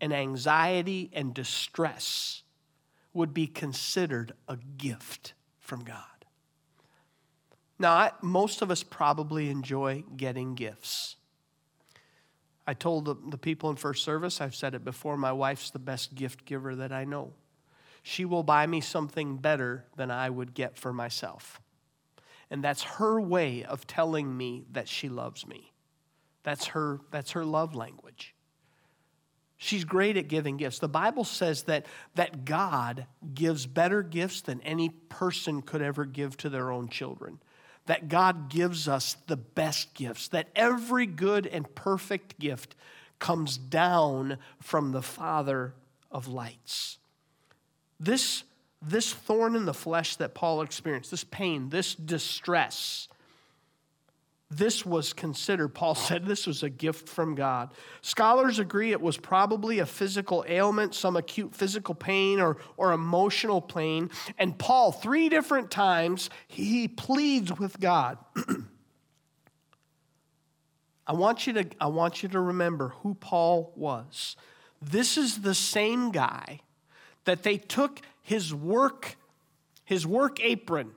and 0.00 0.12
anxiety 0.12 1.10
and 1.12 1.34
distress 1.34 2.41
would 3.14 3.34
be 3.34 3.46
considered 3.46 4.32
a 4.48 4.56
gift 4.56 5.34
from 5.60 5.84
God. 5.84 5.98
Now, 7.78 7.92
I, 7.92 8.12
most 8.22 8.62
of 8.62 8.70
us 8.70 8.82
probably 8.82 9.50
enjoy 9.50 10.04
getting 10.16 10.54
gifts. 10.54 11.16
I 12.66 12.74
told 12.74 13.06
the, 13.06 13.16
the 13.28 13.38
people 13.38 13.70
in 13.70 13.76
first 13.76 14.04
service, 14.04 14.40
I've 14.40 14.54
said 14.54 14.74
it 14.74 14.84
before, 14.84 15.16
my 15.16 15.32
wife's 15.32 15.70
the 15.70 15.78
best 15.78 16.14
gift 16.14 16.44
giver 16.44 16.76
that 16.76 16.92
I 16.92 17.04
know. 17.04 17.32
She 18.02 18.24
will 18.24 18.42
buy 18.42 18.66
me 18.66 18.80
something 18.80 19.36
better 19.36 19.84
than 19.96 20.10
I 20.10 20.30
would 20.30 20.54
get 20.54 20.76
for 20.76 20.92
myself. 20.92 21.60
And 22.50 22.62
that's 22.62 22.82
her 22.82 23.20
way 23.20 23.64
of 23.64 23.86
telling 23.86 24.36
me 24.36 24.64
that 24.72 24.88
she 24.88 25.08
loves 25.08 25.46
me. 25.46 25.72
That's 26.42 26.66
her, 26.66 27.00
that's 27.10 27.32
her 27.32 27.44
love 27.44 27.74
language. 27.74 28.34
She's 29.62 29.84
great 29.84 30.16
at 30.16 30.28
giving 30.28 30.56
gifts. 30.56 30.80
The 30.80 30.88
Bible 30.88 31.24
says 31.24 31.64
that, 31.64 31.86
that 32.16 32.44
God 32.44 33.06
gives 33.32 33.66
better 33.66 34.02
gifts 34.02 34.40
than 34.40 34.60
any 34.62 34.88
person 34.88 35.62
could 35.62 35.82
ever 35.82 36.04
give 36.04 36.36
to 36.38 36.48
their 36.48 36.70
own 36.70 36.88
children 36.88 37.38
that 37.86 38.08
God 38.08 38.48
gives 38.48 38.86
us 38.88 39.16
the 39.26 39.36
best 39.36 39.94
gifts, 39.94 40.28
that 40.28 40.48
every 40.54 41.06
good 41.06 41.46
and 41.46 41.72
perfect 41.74 42.38
gift 42.38 42.76
comes 43.18 43.58
down 43.58 44.38
from 44.60 44.92
the 44.92 45.02
Father 45.02 45.74
of 46.10 46.28
lights. 46.28 46.98
This, 47.98 48.44
this 48.80 49.12
thorn 49.12 49.56
in 49.56 49.64
the 49.64 49.74
flesh 49.74 50.16
that 50.16 50.34
Paul 50.34 50.62
experienced, 50.62 51.10
this 51.10 51.24
pain, 51.24 51.70
this 51.70 51.94
distress, 51.94 53.08
this 54.56 54.84
was 54.84 55.12
considered, 55.12 55.68
Paul 55.68 55.94
said, 55.96 56.26
this 56.26 56.46
was 56.46 56.62
a 56.62 56.70
gift 56.70 57.08
from 57.08 57.34
God. 57.34 57.72
Scholars 58.00 58.58
agree 58.58 58.92
it 58.92 59.00
was 59.00 59.16
probably 59.16 59.78
a 59.78 59.86
physical 59.86 60.44
ailment, 60.48 60.94
some 60.94 61.16
acute 61.16 61.54
physical 61.54 61.94
pain 61.94 62.40
or, 62.40 62.58
or 62.76 62.92
emotional 62.92 63.60
pain. 63.60 64.10
And 64.38 64.56
Paul, 64.58 64.92
three 64.92 65.28
different 65.28 65.70
times, 65.70 66.30
he 66.46 66.88
pleads 66.88 67.58
with 67.58 67.80
God. 67.80 68.18
I 71.06 71.14
want, 71.14 71.46
you 71.46 71.52
to, 71.54 71.66
I 71.80 71.88
want 71.88 72.22
you 72.22 72.28
to 72.30 72.40
remember 72.40 72.90
who 73.02 73.14
Paul 73.14 73.72
was. 73.74 74.36
This 74.80 75.18
is 75.18 75.42
the 75.42 75.54
same 75.54 76.10
guy 76.10 76.60
that 77.24 77.42
they 77.42 77.56
took 77.56 78.00
his 78.22 78.54
work, 78.54 79.16
his 79.84 80.06
work 80.06 80.40
apron, 80.40 80.92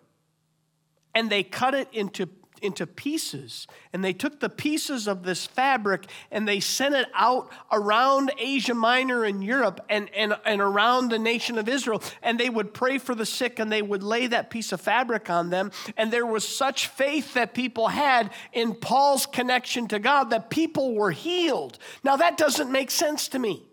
and 1.14 1.30
they 1.30 1.44
cut 1.44 1.74
it 1.74 1.88
into 1.92 2.28
into 2.62 2.88
pieces. 2.88 3.68
And 3.94 4.04
they 4.04 4.14
took 4.14 4.40
the 4.40 4.50
pieces 4.50 5.08
of 5.08 5.24
this 5.24 5.46
fabric 5.46 6.06
and 6.32 6.48
they 6.48 6.60
sent 6.60 6.96
it 6.96 7.08
out 7.14 7.50
around 7.72 8.32
Asia 8.38 8.74
Minor 8.74 9.24
and 9.24 9.44
Europe 9.44 9.82
and, 9.90 10.10
and, 10.16 10.36
and 10.46 10.62
around 10.62 11.10
the 11.10 11.20
nation 11.20 11.58
of 11.58 11.70
Israel. 11.70 12.02
And 12.22 12.40
they 12.40 12.50
would 12.50 12.74
pray 12.74 12.98
for 12.98 13.16
the 13.16 13.26
sick 13.26 13.60
and 13.60 13.72
they 13.72 13.82
would 13.82 14.04
lay 14.04 14.28
that 14.28 14.50
piece 14.50 14.72
of 14.72 14.82
fabric 14.82 15.30
on 15.30 15.50
them. 15.50 15.72
And 15.98 16.12
there 16.12 16.26
was 16.26 16.48
such 16.48 16.88
faith 16.88 17.34
that 17.34 17.54
people 17.54 17.88
had 17.88 18.32
in 18.54 18.76
Paul's 18.76 19.26
connection 19.26 19.88
to 19.90 20.00
God 20.00 20.30
that 20.32 20.50
people 20.50 20.96
were 20.96 21.12
healed. 21.12 21.78
Now, 22.04 22.16
that 22.18 22.38
doesn't 22.38 22.72
make 22.72 22.92
sense 22.92 23.28
to 23.30 23.40
me. 23.40 23.64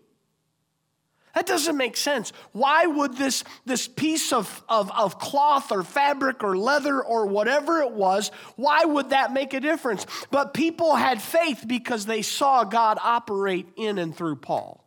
That 1.33 1.47
doesn't 1.47 1.77
make 1.77 1.97
sense. 1.97 2.31
Why 2.51 2.85
would 2.85 3.17
this, 3.17 3.43
this 3.65 3.87
piece 3.87 4.31
of, 4.31 4.63
of, 4.69 4.91
of 4.91 5.17
cloth 5.17 5.71
or 5.71 5.81
fabric 5.81 6.43
or 6.43 6.55
leather 6.55 7.01
or 7.01 7.25
whatever 7.25 7.81
it 7.81 7.91
was, 7.91 8.29
why 8.55 8.85
would 8.85 9.09
that 9.09 9.33
make 9.33 9.55
a 9.55 9.59
difference? 9.59 10.05
But 10.29 10.53
people 10.53 10.95
had 10.95 11.21
faith 11.21 11.65
because 11.67 12.05
they 12.05 12.21
saw 12.21 12.63
God 12.63 12.99
operate 13.01 13.67
in 13.75 13.97
and 13.97 14.15
through 14.15 14.37
Paul. 14.37 14.83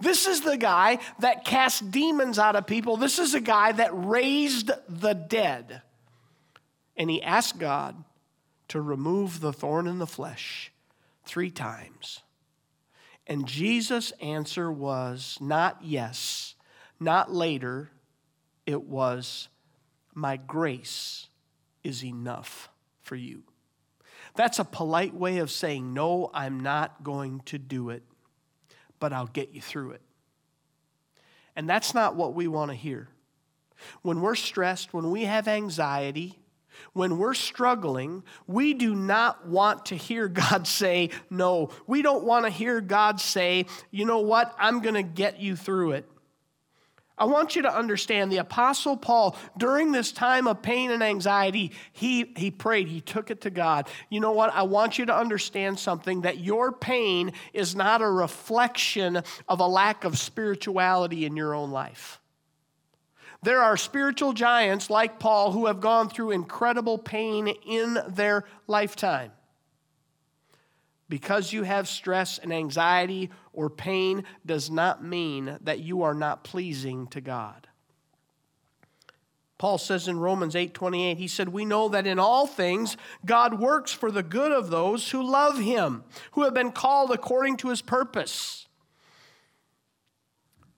This 0.00 0.26
is 0.26 0.40
the 0.40 0.56
guy 0.56 0.98
that 1.20 1.44
cast 1.44 1.90
demons 1.90 2.38
out 2.38 2.56
of 2.56 2.66
people. 2.66 2.96
This 2.96 3.18
is 3.18 3.34
a 3.34 3.40
guy 3.40 3.72
that 3.72 3.90
raised 3.92 4.70
the 4.88 5.12
dead. 5.12 5.82
And 6.96 7.10
he 7.10 7.22
asked 7.22 7.58
God 7.58 8.02
to 8.68 8.80
remove 8.80 9.40
the 9.40 9.52
thorn 9.52 9.86
in 9.86 9.98
the 9.98 10.06
flesh 10.06 10.72
three 11.24 11.50
times. 11.50 12.23
And 13.26 13.46
Jesus' 13.46 14.12
answer 14.20 14.70
was 14.70 15.38
not 15.40 15.78
yes, 15.82 16.54
not 17.00 17.32
later. 17.32 17.90
It 18.66 18.82
was, 18.82 19.48
My 20.14 20.36
grace 20.36 21.28
is 21.82 22.04
enough 22.04 22.68
for 23.00 23.16
you. 23.16 23.42
That's 24.36 24.58
a 24.58 24.64
polite 24.64 25.14
way 25.14 25.38
of 25.38 25.50
saying, 25.50 25.94
No, 25.94 26.30
I'm 26.34 26.60
not 26.60 27.02
going 27.02 27.40
to 27.46 27.58
do 27.58 27.90
it, 27.90 28.02
but 29.00 29.12
I'll 29.12 29.26
get 29.26 29.52
you 29.52 29.60
through 29.60 29.92
it. 29.92 30.02
And 31.56 31.68
that's 31.68 31.94
not 31.94 32.16
what 32.16 32.34
we 32.34 32.48
want 32.48 32.70
to 32.70 32.76
hear. 32.76 33.08
When 34.02 34.20
we're 34.20 34.34
stressed, 34.34 34.92
when 34.92 35.10
we 35.10 35.24
have 35.24 35.48
anxiety, 35.48 36.38
when 36.92 37.18
we're 37.18 37.34
struggling, 37.34 38.22
we 38.46 38.74
do 38.74 38.94
not 38.94 39.46
want 39.46 39.86
to 39.86 39.96
hear 39.96 40.28
God 40.28 40.66
say, 40.66 41.10
No. 41.30 41.70
We 41.86 42.02
don't 42.02 42.24
want 42.24 42.44
to 42.46 42.50
hear 42.50 42.80
God 42.80 43.20
say, 43.20 43.66
You 43.90 44.04
know 44.06 44.20
what? 44.20 44.54
I'm 44.58 44.80
going 44.80 44.94
to 44.94 45.02
get 45.02 45.40
you 45.40 45.56
through 45.56 45.92
it. 45.92 46.08
I 47.16 47.26
want 47.26 47.54
you 47.54 47.62
to 47.62 47.72
understand 47.72 48.32
the 48.32 48.38
Apostle 48.38 48.96
Paul, 48.96 49.36
during 49.56 49.92
this 49.92 50.10
time 50.10 50.48
of 50.48 50.62
pain 50.62 50.90
and 50.90 51.02
anxiety, 51.02 51.70
he, 51.92 52.32
he 52.36 52.50
prayed, 52.50 52.88
he 52.88 53.00
took 53.00 53.30
it 53.30 53.42
to 53.42 53.50
God. 53.50 53.88
You 54.10 54.18
know 54.18 54.32
what? 54.32 54.52
I 54.52 54.62
want 54.62 54.98
you 54.98 55.06
to 55.06 55.16
understand 55.16 55.78
something 55.78 56.22
that 56.22 56.38
your 56.38 56.72
pain 56.72 57.32
is 57.52 57.76
not 57.76 58.02
a 58.02 58.10
reflection 58.10 59.22
of 59.48 59.60
a 59.60 59.66
lack 59.66 60.02
of 60.02 60.18
spirituality 60.18 61.24
in 61.24 61.36
your 61.36 61.54
own 61.54 61.70
life. 61.70 62.20
There 63.44 63.60
are 63.60 63.76
spiritual 63.76 64.32
giants 64.32 64.88
like 64.88 65.18
Paul 65.18 65.52
who 65.52 65.66
have 65.66 65.78
gone 65.78 66.08
through 66.08 66.30
incredible 66.30 66.96
pain 66.96 67.46
in 67.46 67.98
their 68.08 68.44
lifetime. 68.66 69.32
Because 71.10 71.52
you 71.52 71.62
have 71.64 71.86
stress 71.86 72.38
and 72.38 72.50
anxiety 72.50 73.28
or 73.52 73.68
pain 73.68 74.24
does 74.46 74.70
not 74.70 75.04
mean 75.04 75.58
that 75.60 75.80
you 75.80 76.04
are 76.04 76.14
not 76.14 76.42
pleasing 76.42 77.06
to 77.08 77.20
God. 77.20 77.68
Paul 79.58 79.76
says 79.76 80.08
in 80.08 80.18
Romans 80.18 80.54
8:28 80.54 81.18
he 81.18 81.28
said 81.28 81.50
we 81.50 81.66
know 81.66 81.90
that 81.90 82.06
in 82.06 82.18
all 82.18 82.46
things 82.46 82.96
God 83.26 83.60
works 83.60 83.92
for 83.92 84.10
the 84.10 84.22
good 84.22 84.52
of 84.52 84.70
those 84.70 85.10
who 85.10 85.22
love 85.22 85.58
him 85.58 86.04
who 86.32 86.44
have 86.44 86.54
been 86.54 86.72
called 86.72 87.10
according 87.10 87.58
to 87.58 87.68
his 87.68 87.82
purpose 87.82 88.63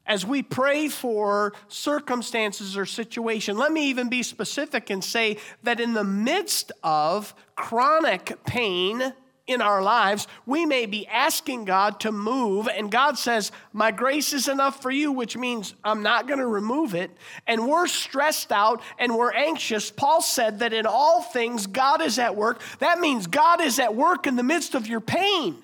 as 0.06 0.24
we 0.24 0.42
pray 0.42 0.88
for 0.88 1.52
circumstances 1.68 2.76
or 2.76 2.86
situation, 2.86 3.56
let 3.56 3.72
me 3.72 3.88
even 3.90 4.08
be 4.08 4.22
specific 4.22 4.90
and 4.90 5.02
say 5.02 5.38
that 5.62 5.80
in 5.80 5.94
the 5.94 6.04
midst 6.04 6.72
of 6.82 7.34
chronic 7.56 8.38
pain 8.44 9.12
in 9.46 9.62
our 9.62 9.80
lives, 9.80 10.26
we 10.44 10.66
may 10.66 10.86
be 10.86 11.06
asking 11.06 11.64
God 11.64 12.00
to 12.00 12.10
move, 12.10 12.68
and 12.68 12.90
God 12.90 13.16
says, 13.16 13.52
My 13.72 13.92
grace 13.92 14.32
is 14.32 14.48
enough 14.48 14.82
for 14.82 14.90
you, 14.90 15.12
which 15.12 15.36
means 15.36 15.74
I'm 15.84 16.02
not 16.02 16.26
going 16.26 16.40
to 16.40 16.46
remove 16.46 16.94
it. 16.94 17.10
And 17.46 17.68
we're 17.68 17.86
stressed 17.86 18.50
out 18.50 18.82
and 18.98 19.16
we're 19.16 19.32
anxious. 19.32 19.90
Paul 19.90 20.20
said 20.20 20.58
that 20.60 20.72
in 20.72 20.84
all 20.84 21.22
things, 21.22 21.68
God 21.68 22.02
is 22.02 22.18
at 22.18 22.34
work. 22.34 22.60
That 22.80 22.98
means 22.98 23.28
God 23.28 23.60
is 23.60 23.78
at 23.78 23.94
work 23.94 24.26
in 24.26 24.34
the 24.34 24.42
midst 24.42 24.74
of 24.74 24.88
your 24.88 25.00
pain. 25.00 25.62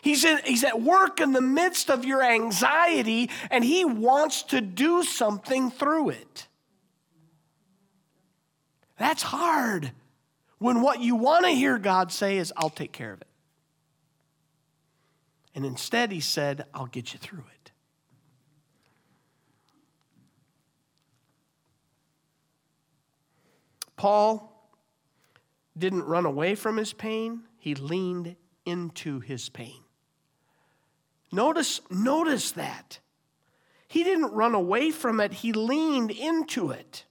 He's, 0.00 0.24
in, 0.24 0.40
he's 0.44 0.64
at 0.64 0.80
work 0.80 1.20
in 1.20 1.32
the 1.32 1.40
midst 1.40 1.90
of 1.90 2.04
your 2.04 2.22
anxiety 2.22 3.30
and 3.50 3.64
he 3.64 3.84
wants 3.84 4.42
to 4.44 4.60
do 4.60 5.02
something 5.02 5.70
through 5.70 6.10
it. 6.10 6.48
That's 8.96 9.22
hard. 9.22 9.92
when 10.58 10.80
what 10.80 11.00
you 11.00 11.16
want 11.16 11.44
to 11.44 11.50
hear 11.50 11.78
God 11.78 12.10
say 12.12 12.38
is, 12.38 12.52
I'll 12.56 12.70
take 12.70 12.92
care 12.92 13.12
of 13.12 13.20
it. 13.20 13.26
And 15.54 15.66
instead, 15.66 16.10
he 16.10 16.20
said, 16.20 16.64
I'll 16.72 16.86
get 16.86 17.12
you 17.12 17.18
through 17.18 17.44
it. 17.52 17.72
Paul 23.96 24.70
didn't 25.76 26.04
run 26.04 26.26
away 26.26 26.54
from 26.54 26.76
his 26.76 26.92
pain, 26.92 27.42
he 27.58 27.74
leaned 27.74 28.36
into 28.64 29.20
his 29.20 29.48
pain. 29.48 29.80
Notice, 31.32 31.80
notice 31.90 32.52
that. 32.52 33.00
He 33.88 34.04
didn't 34.04 34.32
run 34.32 34.54
away 34.54 34.90
from 34.90 35.20
it, 35.20 35.32
he 35.32 35.52
leaned 35.52 36.10
into 36.10 36.70
it. 36.70 37.04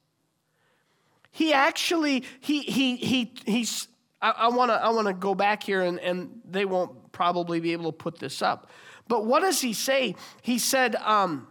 He 1.31 1.51
actually, 1.53 2.23
he, 2.39 2.61
he, 2.61 2.95
he, 2.95 3.33
he's, 3.45 3.87
I, 4.21 4.31
I 4.31 4.47
want 4.49 4.69
to 4.69 4.75
I 4.75 4.89
wanna 4.89 5.13
go 5.13 5.33
back 5.33 5.63
here 5.63 5.81
and, 5.81 5.99
and 5.99 6.41
they 6.49 6.65
won't 6.65 7.11
probably 7.11 7.59
be 7.59 7.73
able 7.73 7.91
to 7.91 7.97
put 7.97 8.19
this 8.19 8.41
up. 8.41 8.69
But 9.07 9.25
what 9.25 9.41
does 9.41 9.59
he 9.59 9.73
say? 9.73 10.15
He 10.41 10.59
said, 10.59 10.95
um, 10.95 11.47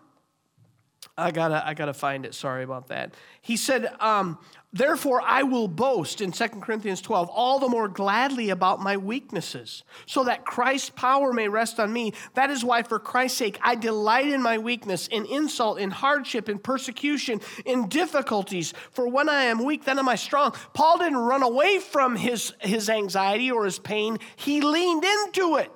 I 1.23 1.31
gotta, 1.31 1.67
I 1.67 1.75
gotta 1.75 1.95
find 1.95 2.27
it. 2.27 2.35
Sorry 2.35 2.65
about 2.65 2.89
that. 2.89 3.15
He 3.41 3.57
said, 3.57 3.95
um, 4.01 4.39
Therefore, 4.75 5.21
I 5.23 5.43
will 5.43 5.69
boast 5.69 6.23
in 6.23 6.33
2 6.33 6.49
Corinthians 6.49 7.03
12 7.03 7.29
all 7.29 7.59
the 7.59 7.69
more 7.69 7.89
gladly 7.89 8.49
about 8.49 8.81
my 8.81 8.97
weaknesses, 8.97 9.83
so 10.07 10.25
that 10.25 10.47
Christ's 10.47 10.89
power 10.89 11.31
may 11.31 11.47
rest 11.49 11.79
on 11.79 11.93
me. 11.93 12.15
That 12.35 12.49
is 12.49 12.65
why, 12.65 12.83
for 12.83 12.99
Christ's 12.99 13.37
sake, 13.37 13.59
I 13.63 13.75
delight 13.75 14.29
in 14.29 14.41
my 14.41 14.57
weakness, 14.57 15.09
in 15.09 15.27
insult, 15.27 15.79
in 15.79 15.91
hardship, 15.91 16.49
in 16.49 16.59
persecution, 16.59 17.43
in 17.67 17.89
difficulties. 17.89 18.73
For 18.93 19.07
when 19.07 19.29
I 19.29 19.45
am 19.45 19.63
weak, 19.63 19.85
then 19.85 19.99
am 19.99 20.09
I 20.09 20.15
strong. 20.15 20.55
Paul 20.73 20.99
didn't 20.99 21.19
run 21.19 21.43
away 21.43 21.79
from 21.79 22.17
his, 22.17 22.55
his 22.61 22.89
anxiety 22.89 23.51
or 23.51 23.67
his 23.67 23.79
pain, 23.79 24.19
he 24.37 24.63
leaned 24.63 25.05
into 25.05 25.57
it. 25.57 25.71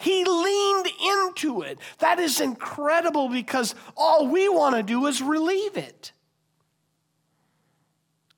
He 0.00 0.24
leaned 0.24 0.88
into 0.88 1.60
it. 1.60 1.78
That 1.98 2.18
is 2.18 2.40
incredible 2.40 3.28
because 3.28 3.74
all 3.96 4.28
we 4.28 4.48
want 4.48 4.74
to 4.76 4.82
do 4.82 5.06
is 5.06 5.20
relieve 5.20 5.76
it. 5.76 6.12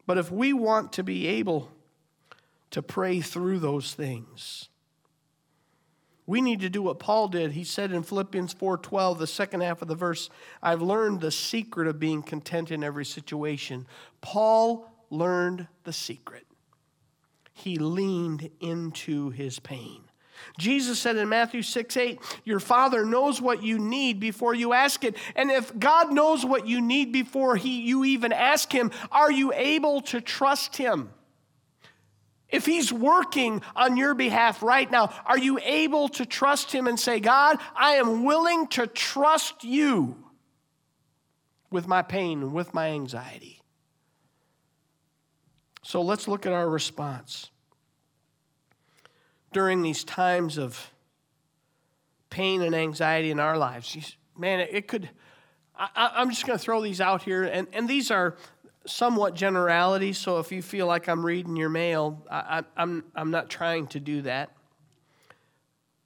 But 0.05 0.19
if 0.19 0.33
we 0.33 0.53
want 0.53 0.93
to 0.95 1.05
be 1.05 1.29
able 1.29 1.71
to 2.73 2.83
pray 2.83 3.21
through 3.21 3.61
those 3.61 3.95
things, 3.95 4.71
we 6.27 6.41
need 6.41 6.59
to 6.61 6.69
do 6.69 6.83
what 6.83 6.99
Paul 6.99 7.29
did. 7.29 7.53
He 7.53 7.63
said 7.63 7.93
in 7.93 8.03
Philippians 8.03 8.55
4:12, 8.55 9.19
the 9.19 9.27
second 9.29 9.61
half 9.61 9.83
of 9.83 9.89
the 9.89 9.95
verse, 9.95 10.31
I've 10.61 10.83
learned 10.83 11.21
the 11.21 11.31
secret 11.31 11.87
of 11.87 12.01
being 12.01 12.25
content 12.25 12.73
in 12.73 12.83
every 12.83 13.05
situation. 13.05 13.87
Paul 14.21 14.91
learned 15.11 15.69
the 15.85 15.93
secret. 15.93 16.47
He 17.53 17.77
leaned 17.77 18.51
into 18.59 19.31
his 19.31 19.61
pain. 19.61 20.02
Jesus 20.59 20.99
said 20.99 21.17
in 21.17 21.29
Matthew 21.29 21.63
6 21.63 21.97
8, 21.97 22.21
Your 22.45 22.61
Father 22.61 23.05
knows 23.05 23.41
what 23.41 23.63
you 23.63 23.79
need 23.79 24.21
before 24.21 24.55
you 24.55 24.73
ask 24.73 25.05
it. 25.05 25.17
And 25.37 25.51
if 25.51 25.79
God 25.79 26.13
knows 26.13 26.45
what 26.45 26.67
you 26.67 26.81
need 26.81 27.13
before 27.13 27.57
he, 27.57 27.81
you 27.83 28.05
even 28.05 28.33
ask 28.33 28.73
Him, 28.73 28.91
are 29.11 29.31
you 29.31 29.53
able 29.53 30.01
to 30.03 30.21
trust 30.21 30.77
Him? 30.77 31.11
If 32.49 32.67
He's 32.67 32.93
working 32.93 33.63
on 33.75 33.97
your 33.97 34.15
behalf 34.15 34.63
right 34.63 34.91
now, 34.91 35.15
are 35.25 35.39
you 35.39 35.59
able 35.63 36.09
to 36.11 36.27
trust 36.27 36.73
Him 36.73 36.87
and 36.87 37.01
say, 37.01 37.21
God, 37.21 37.59
I 37.75 37.93
am 37.93 38.25
willing 38.25 38.67
to 38.69 38.87
trust 38.87 39.65
you 39.65 40.17
with 41.71 41.89
my 41.89 42.03
pain 42.03 42.43
and 42.43 42.53
with 42.53 42.75
my 42.75 42.89
anxiety? 42.89 43.63
So 45.83 46.03
let's 46.03 46.29
look 46.29 46.47
at 46.47 46.53
our 46.53 46.69
response 46.69 47.52
during 49.53 49.83
these 49.83 50.05
times 50.05 50.59
of 50.59 50.91
pain 52.31 52.63
and 52.63 52.75
anxiety 52.75 53.31
in 53.31 53.39
our 53.39 53.59
lives. 53.59 54.17
Man, 54.37 54.61
it 54.61 54.89
could, 54.89 55.11
I, 55.77 56.13
am 56.17 56.31
just 56.31 56.47
going 56.47 56.59
to 56.59 56.65
throw 56.65 56.81
these 56.81 57.01
out 57.01 57.23
here, 57.23 57.45
and, 57.45 57.69
and 57.73 57.89
these 57.89 58.11
are 58.11 58.37
somewhat 58.87 59.35
generalities, 59.35 60.19
so 60.19 60.39
if 60.39 60.51
you 60.51 60.63
feel 60.63 60.87
like 60.87 61.09
I'm 61.09 61.25
reading 61.25 61.57
your 61.57 61.69
mail, 61.69 62.25
I, 62.31 62.65
I'm, 62.77 63.05
I'm 63.15 63.31
not 63.31 63.51
trying 63.51 63.87
to 63.89 64.01
do 64.01 64.23
that. 64.23 64.51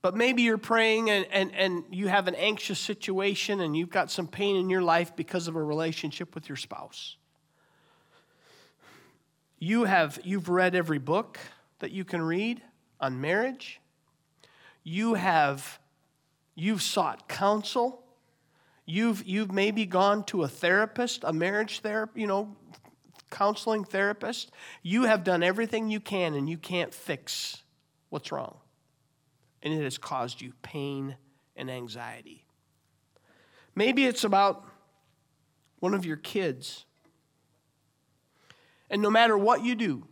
But 0.03 0.17
maybe 0.17 0.43
you're 0.43 0.59
praying 0.59 1.11
and, 1.11 1.27
and, 1.33 1.53
and 1.55 1.85
you 1.91 2.07
have 2.09 2.29
an 2.29 2.37
anxious 2.37 2.79
situation 2.79 3.61
and 3.61 3.77
you've 3.77 3.91
got 3.91 4.11
some 4.11 4.29
pain 4.29 4.55
in 4.57 4.71
your 4.71 4.83
life 4.83 5.17
because 5.17 5.49
of 5.49 5.57
a 5.57 5.63
relationship 5.63 6.35
with 6.35 6.49
your 6.49 6.57
spouse. 6.57 7.17
You 9.59 9.85
have, 9.85 10.21
you've 10.23 10.49
read 10.49 10.75
every 10.75 10.99
book 10.99 11.41
that 11.81 11.91
you 11.91 12.05
can 12.05 12.23
read 12.23 12.63
on 13.01 13.21
marriage. 13.21 13.81
You 14.83 15.15
have 15.15 15.79
you've 16.55 16.83
sought 16.83 17.29
counsel. 17.29 18.03
You've 18.85 19.27
you've 19.27 19.53
maybe 19.53 19.87
gone 19.87 20.25
to 20.25 20.43
a 20.43 20.49
therapist, 20.49 21.25
a 21.25 21.33
marriage 21.33 21.81
therapist, 21.81 22.19
you 22.19 22.27
know, 22.27 22.57
counseling 23.31 23.85
therapist. 23.85 24.51
You 24.83 25.05
have 25.05 25.25
done 25.25 25.43
everything 25.43 25.91
you 25.91 26.01
can 26.01 26.35
and 26.35 26.49
you 26.49 26.57
can't 26.57 26.95
fix 26.95 27.63
what's 28.09 28.31
wrong. 28.31 28.57
And 29.63 29.75
it 29.75 29.83
has 29.83 29.99
caused 29.99 30.41
you 30.41 30.53
pain 30.63 31.17
and 31.57 31.71
anxiety. 31.71 32.45
Maybe 33.75 34.07
it's 34.07 34.25
about 34.25 34.65
one 35.81 35.95
of 35.95 36.07
your 36.07 36.17
kids. 36.17 36.85
And 38.89 39.03
no 39.03 39.11
matter 39.11 39.37
what 39.37 39.65
you 39.65 39.75
do, 39.75 40.07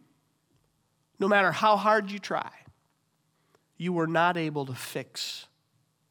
no 1.18 1.28
matter 1.28 1.52
how 1.52 1.76
hard 1.76 2.10
you 2.10 2.18
try, 2.18 2.50
you 3.76 3.92
were 3.92 4.06
not 4.06 4.36
able 4.36 4.66
to 4.66 4.74
fix 4.74 5.46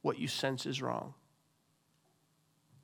what 0.02 0.19
you 0.19 0.28
sense 0.28 0.65
is 0.65 0.82
wrong. 0.82 1.13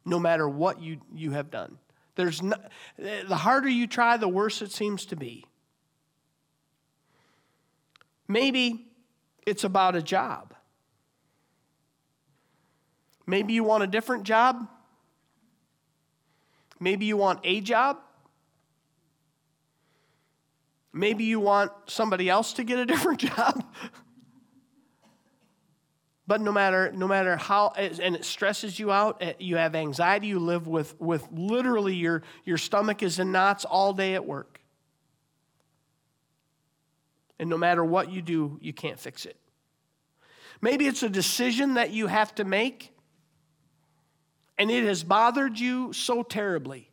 No 0.06 0.20
matter 0.20 0.48
what 0.48 0.82
you, 0.82 1.02
you 1.14 1.32
have 1.32 1.52
done. 1.52 1.78
There's 2.16 2.42
no, 2.42 2.56
the 2.98 3.36
harder 3.36 3.70
you 3.70 3.88
try, 3.88 4.18
the 4.18 4.28
worse 4.28 4.62
it 4.62 4.72
seems 4.72 5.06
to 5.08 5.16
be. 5.16 5.46
Maybe 8.28 8.88
it's 9.46 9.64
about 9.64 9.96
a 9.96 10.02
job. 10.02 10.54
Maybe 13.26 13.54
you 13.54 13.64
want 13.64 13.84
a 13.84 13.88
different 13.88 14.24
job. 14.24 14.68
Maybe 16.80 17.06
you 17.06 17.18
want 17.18 17.40
a 17.44 17.62
job. 17.62 17.98
Maybe 20.92 21.26
you 21.26 21.40
want 21.40 21.72
somebody 21.88 22.30
else 22.30 22.54
to 22.54 22.64
get 22.64 22.80
a 22.80 22.86
different 22.94 23.20
job. 23.20 23.64
But 26.30 26.42
no 26.42 26.52
matter, 26.52 26.92
no 26.92 27.08
matter 27.08 27.38
how, 27.38 27.70
and 27.70 28.16
it 28.16 28.24
stresses 28.24 28.78
you 28.78 28.92
out, 28.92 29.18
eh, 29.20 29.34
you 29.40 29.58
have 29.58 29.74
anxiety, 29.74 30.28
you 30.28 30.38
live 30.38 30.68
with, 30.68 30.94
with 31.02 31.28
literally 31.32 31.96
your, 31.96 32.22
your 32.46 32.60
stomach 32.60 33.02
is 33.02 33.18
in 33.18 33.32
knots 33.32 33.66
all 33.66 33.94
day 33.94 34.14
at 34.14 34.24
work. 34.24 34.62
And 37.40 37.50
no 37.50 37.58
matter 37.58 37.84
what 37.84 38.12
you 38.12 38.22
do, 38.22 38.60
you 38.62 38.74
can't 38.74 39.00
fix 39.00 39.26
it. 39.26 39.38
Maybe 40.62 40.86
it's 40.86 41.02
a 41.02 41.10
decision 41.10 41.74
that 41.74 41.90
you 41.90 42.06
have 42.06 42.36
to 42.36 42.44
make, 42.44 42.94
and 44.60 44.70
it 44.70 44.84
has 44.84 45.04
bothered 45.04 45.58
you 45.58 45.94
so 45.94 46.22
terribly. 46.22 46.92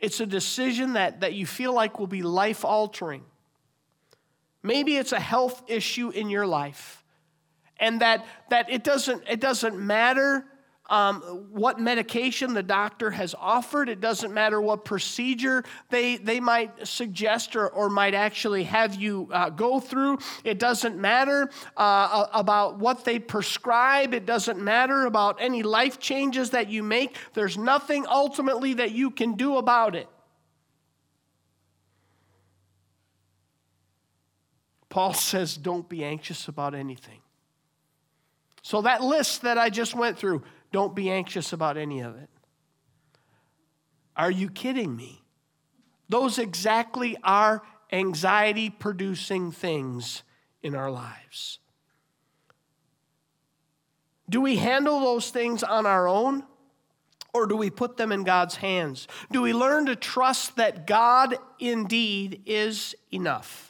It's 0.00 0.20
a 0.20 0.26
decision 0.26 0.94
that, 0.94 1.20
that 1.20 1.34
you 1.34 1.44
feel 1.44 1.74
like 1.74 1.98
will 1.98 2.06
be 2.06 2.22
life 2.22 2.64
altering. 2.64 3.22
Maybe 4.66 4.96
it's 4.96 5.12
a 5.12 5.20
health 5.20 5.62
issue 5.68 6.10
in 6.10 6.28
your 6.28 6.46
life, 6.46 7.04
and 7.78 8.00
that, 8.00 8.26
that 8.50 8.68
it, 8.68 8.82
doesn't, 8.82 9.22
it 9.28 9.40
doesn't 9.40 9.78
matter 9.78 10.44
um, 10.88 11.20
what 11.50 11.80
medication 11.80 12.54
the 12.54 12.62
doctor 12.62 13.10
has 13.10 13.34
offered. 13.38 13.88
It 13.88 14.00
doesn't 14.00 14.32
matter 14.32 14.60
what 14.60 14.84
procedure 14.84 15.64
they, 15.90 16.16
they 16.16 16.40
might 16.40 16.86
suggest 16.86 17.56
or, 17.56 17.68
or 17.68 17.88
might 17.88 18.14
actually 18.14 18.64
have 18.64 18.94
you 18.94 19.28
uh, 19.32 19.50
go 19.50 19.80
through. 19.80 20.18
It 20.44 20.58
doesn't 20.58 20.96
matter 20.96 21.50
uh, 21.76 22.26
about 22.32 22.78
what 22.78 23.04
they 23.04 23.18
prescribe. 23.18 24.14
It 24.14 24.26
doesn't 24.26 24.60
matter 24.60 25.06
about 25.06 25.38
any 25.40 25.62
life 25.62 25.98
changes 25.98 26.50
that 26.50 26.68
you 26.68 26.82
make. 26.82 27.16
There's 27.34 27.58
nothing 27.58 28.06
ultimately 28.08 28.74
that 28.74 28.92
you 28.92 29.10
can 29.10 29.34
do 29.34 29.56
about 29.56 29.94
it. 29.94 30.08
Paul 34.96 35.12
says, 35.12 35.58
don't 35.58 35.86
be 35.86 36.02
anxious 36.02 36.48
about 36.48 36.74
anything. 36.74 37.20
So, 38.62 38.80
that 38.80 39.02
list 39.04 39.42
that 39.42 39.58
I 39.58 39.68
just 39.68 39.94
went 39.94 40.16
through, 40.16 40.42
don't 40.72 40.94
be 40.94 41.10
anxious 41.10 41.52
about 41.52 41.76
any 41.76 42.00
of 42.00 42.16
it. 42.16 42.30
Are 44.16 44.30
you 44.30 44.48
kidding 44.48 44.96
me? 44.96 45.22
Those 46.08 46.38
exactly 46.38 47.14
are 47.22 47.60
anxiety 47.92 48.70
producing 48.70 49.52
things 49.52 50.22
in 50.62 50.74
our 50.74 50.90
lives. 50.90 51.58
Do 54.30 54.40
we 54.40 54.56
handle 54.56 55.00
those 55.00 55.28
things 55.28 55.62
on 55.62 55.84
our 55.84 56.08
own? 56.08 56.42
Or 57.34 57.46
do 57.46 57.54
we 57.54 57.68
put 57.68 57.98
them 57.98 58.12
in 58.12 58.24
God's 58.24 58.56
hands? 58.56 59.08
Do 59.30 59.42
we 59.42 59.52
learn 59.52 59.84
to 59.84 59.94
trust 59.94 60.56
that 60.56 60.86
God 60.86 61.36
indeed 61.58 62.44
is 62.46 62.94
enough? 63.12 63.65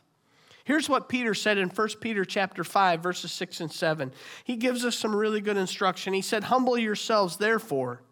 Here's 0.66 0.88
what 0.88 1.08
Peter 1.08 1.32
said 1.32 1.58
in 1.58 1.68
1 1.68 1.88
Peter 2.00 2.24
chapter 2.24 2.64
5 2.64 3.00
verses 3.00 3.30
6 3.30 3.60
and 3.60 3.70
7. 3.70 4.12
He 4.42 4.56
gives 4.56 4.84
us 4.84 4.96
some 4.96 5.14
really 5.14 5.40
good 5.40 5.56
instruction. 5.56 6.12
He 6.12 6.20
said, 6.20 6.42
"Humble 6.42 6.76
yourselves 6.76 7.36
therefore 7.36 8.02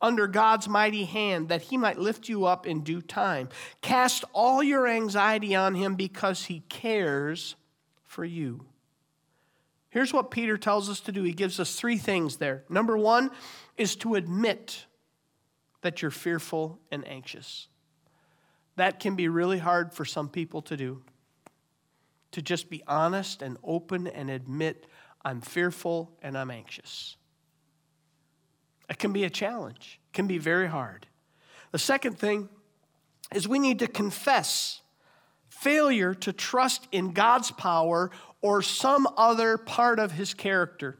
under 0.00 0.26
God's 0.26 0.70
mighty 0.70 1.04
hand 1.04 1.50
that 1.50 1.60
he 1.60 1.76
might 1.76 1.98
lift 1.98 2.30
you 2.30 2.46
up 2.46 2.66
in 2.66 2.82
due 2.82 3.02
time. 3.02 3.50
Cast 3.82 4.24
all 4.32 4.62
your 4.62 4.86
anxiety 4.86 5.54
on 5.54 5.74
him 5.74 5.96
because 5.96 6.46
he 6.46 6.60
cares 6.70 7.56
for 8.06 8.24
you." 8.24 8.64
Here's 9.90 10.14
what 10.14 10.30
Peter 10.30 10.56
tells 10.56 10.88
us 10.88 11.00
to 11.00 11.12
do. 11.12 11.24
He 11.24 11.32
gives 11.32 11.60
us 11.60 11.78
three 11.78 11.98
things 11.98 12.38
there. 12.38 12.64
Number 12.70 12.96
1 12.96 13.30
is 13.76 13.96
to 13.96 14.14
admit 14.14 14.86
that 15.82 16.00
you're 16.00 16.10
fearful 16.10 16.80
and 16.90 17.06
anxious. 17.06 17.68
That 18.76 18.98
can 18.98 19.14
be 19.14 19.28
really 19.28 19.58
hard 19.58 19.92
for 19.92 20.06
some 20.06 20.30
people 20.30 20.62
to 20.62 20.76
do 20.78 21.02
to 22.32 22.42
just 22.42 22.68
be 22.68 22.82
honest 22.86 23.42
and 23.42 23.56
open 23.62 24.06
and 24.06 24.30
admit, 24.30 24.86
I'm 25.24 25.40
fearful 25.40 26.12
and 26.22 26.36
I'm 26.36 26.50
anxious. 26.50 27.16
It 28.88 28.98
can 28.98 29.12
be 29.12 29.24
a 29.24 29.30
challenge, 29.30 30.00
it 30.10 30.12
can 30.14 30.26
be 30.26 30.38
very 30.38 30.68
hard. 30.68 31.06
The 31.72 31.78
second 31.78 32.18
thing 32.18 32.48
is 33.34 33.48
we 33.48 33.58
need 33.58 33.80
to 33.80 33.88
confess 33.88 34.80
failure 35.48 36.14
to 36.14 36.32
trust 36.32 36.86
in 36.92 37.12
God's 37.12 37.50
power 37.50 38.10
or 38.40 38.62
some 38.62 39.08
other 39.16 39.56
part 39.56 39.98
of 39.98 40.12
his 40.12 40.34
character. 40.34 40.98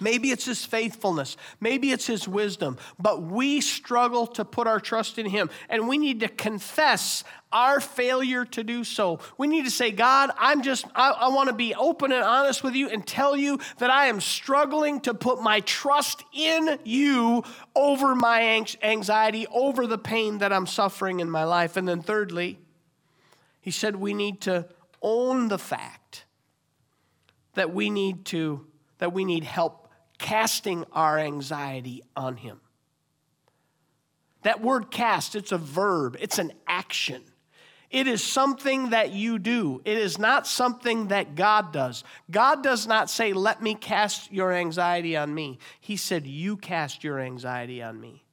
Maybe 0.00 0.30
it's 0.30 0.44
his 0.44 0.64
faithfulness. 0.64 1.36
Maybe 1.60 1.90
it's 1.90 2.06
his 2.06 2.26
wisdom. 2.26 2.78
But 2.98 3.22
we 3.22 3.60
struggle 3.60 4.26
to 4.28 4.44
put 4.44 4.66
our 4.66 4.80
trust 4.80 5.18
in 5.18 5.26
him. 5.26 5.50
And 5.68 5.88
we 5.88 5.98
need 5.98 6.20
to 6.20 6.28
confess 6.28 7.24
our 7.52 7.80
failure 7.80 8.44
to 8.44 8.64
do 8.64 8.82
so. 8.82 9.20
We 9.38 9.46
need 9.46 9.64
to 9.64 9.70
say, 9.70 9.92
God, 9.92 10.30
I'm 10.38 10.62
just, 10.62 10.84
I, 10.94 11.10
I 11.10 11.28
want 11.28 11.48
to 11.48 11.54
be 11.54 11.74
open 11.74 12.10
and 12.10 12.24
honest 12.24 12.64
with 12.64 12.74
you 12.74 12.88
and 12.88 13.06
tell 13.06 13.36
you 13.36 13.60
that 13.78 13.90
I 13.90 14.06
am 14.06 14.20
struggling 14.20 15.00
to 15.02 15.14
put 15.14 15.40
my 15.40 15.60
trust 15.60 16.24
in 16.32 16.78
you 16.84 17.44
over 17.76 18.14
my 18.14 18.66
anxiety, 18.82 19.46
over 19.52 19.86
the 19.86 19.98
pain 19.98 20.38
that 20.38 20.52
I'm 20.52 20.66
suffering 20.66 21.20
in 21.20 21.30
my 21.30 21.44
life. 21.44 21.76
And 21.76 21.86
then, 21.86 22.02
thirdly, 22.02 22.58
he 23.60 23.70
said 23.70 23.96
we 23.96 24.12
need 24.12 24.40
to 24.42 24.66
own 25.00 25.48
the 25.48 25.58
fact 25.58 26.24
that 27.54 27.72
we 27.72 27.90
need 27.90 28.24
to 28.26 28.66
that 28.98 29.12
we 29.12 29.24
need 29.24 29.44
help 29.44 29.83
casting 30.24 30.86
our 30.92 31.18
anxiety 31.18 32.02
on 32.16 32.38
Him. 32.38 32.58
That 34.40 34.62
word 34.62 34.90
cast, 34.90 35.34
it's 35.34 35.52
a 35.52 35.58
verb, 35.58 36.16
it's 36.18 36.38
an 36.38 36.52
action. 36.66 37.22
It 37.90 38.06
is 38.06 38.24
something 38.24 38.90
that 38.90 39.12
you 39.12 39.38
do. 39.38 39.82
It 39.84 39.98
is 39.98 40.18
not 40.18 40.46
something 40.46 41.08
that 41.08 41.34
God 41.34 41.74
does. 41.74 42.04
God 42.30 42.62
does 42.62 42.86
not 42.86 43.10
say, 43.10 43.34
Let 43.34 43.62
me 43.62 43.74
cast 43.74 44.32
your 44.32 44.50
anxiety 44.50 45.14
on 45.14 45.32
me. 45.34 45.58
He 45.78 45.98
said, 45.98 46.26
You 46.26 46.56
cast 46.56 47.04
your 47.04 47.20
anxiety 47.20 47.82
on 47.82 48.00
me. 48.00 48.24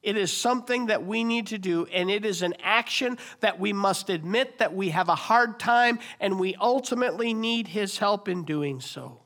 It 0.00 0.16
is 0.16 0.32
something 0.32 0.86
that 0.86 1.04
we 1.04 1.24
need 1.24 1.48
to 1.48 1.58
do, 1.58 1.86
and 1.86 2.08
it 2.08 2.24
is 2.24 2.42
an 2.42 2.54
action 2.62 3.18
that 3.40 3.58
we 3.58 3.72
must 3.72 4.08
admit 4.08 4.58
that 4.58 4.74
we 4.74 4.90
have 4.90 5.08
a 5.08 5.14
hard 5.16 5.58
time, 5.58 5.98
and 6.20 6.38
we 6.38 6.54
ultimately 6.54 7.34
need 7.34 7.66
His 7.66 7.98
help 7.98 8.28
in 8.28 8.44
doing 8.44 8.80
so. 8.80 9.19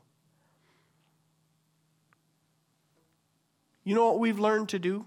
You 3.85 3.95
know 3.95 4.07
what 4.07 4.19
we've 4.19 4.39
learned 4.39 4.69
to 4.69 4.79
do? 4.79 5.05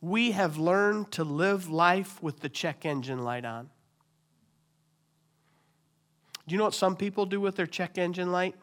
We 0.00 0.32
have 0.32 0.58
learned 0.58 1.12
to 1.12 1.24
live 1.24 1.70
life 1.70 2.22
with 2.22 2.40
the 2.40 2.48
check 2.48 2.84
engine 2.84 3.24
light 3.24 3.44
on. 3.44 3.70
Do 6.46 6.54
you 6.54 6.58
know 6.58 6.64
what 6.64 6.74
some 6.74 6.96
people 6.96 7.26
do 7.26 7.40
with 7.40 7.56
their 7.56 7.66
check 7.66 7.96
engine 7.96 8.32
light? 8.32 8.54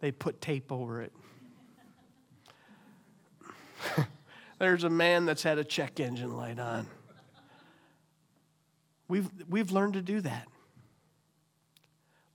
They 0.00 0.12
put 0.12 0.40
tape 0.40 0.70
over 0.70 1.02
it. 1.02 1.12
There's 4.58 4.84
a 4.84 4.90
man 4.90 5.24
that's 5.26 5.42
had 5.42 5.58
a 5.58 5.64
check 5.64 5.98
engine 5.98 6.36
light 6.36 6.60
on. 6.60 6.86
We've, 9.08 9.28
we've 9.48 9.72
learned 9.72 9.94
to 9.94 10.02
do 10.02 10.20
that. 10.20 10.46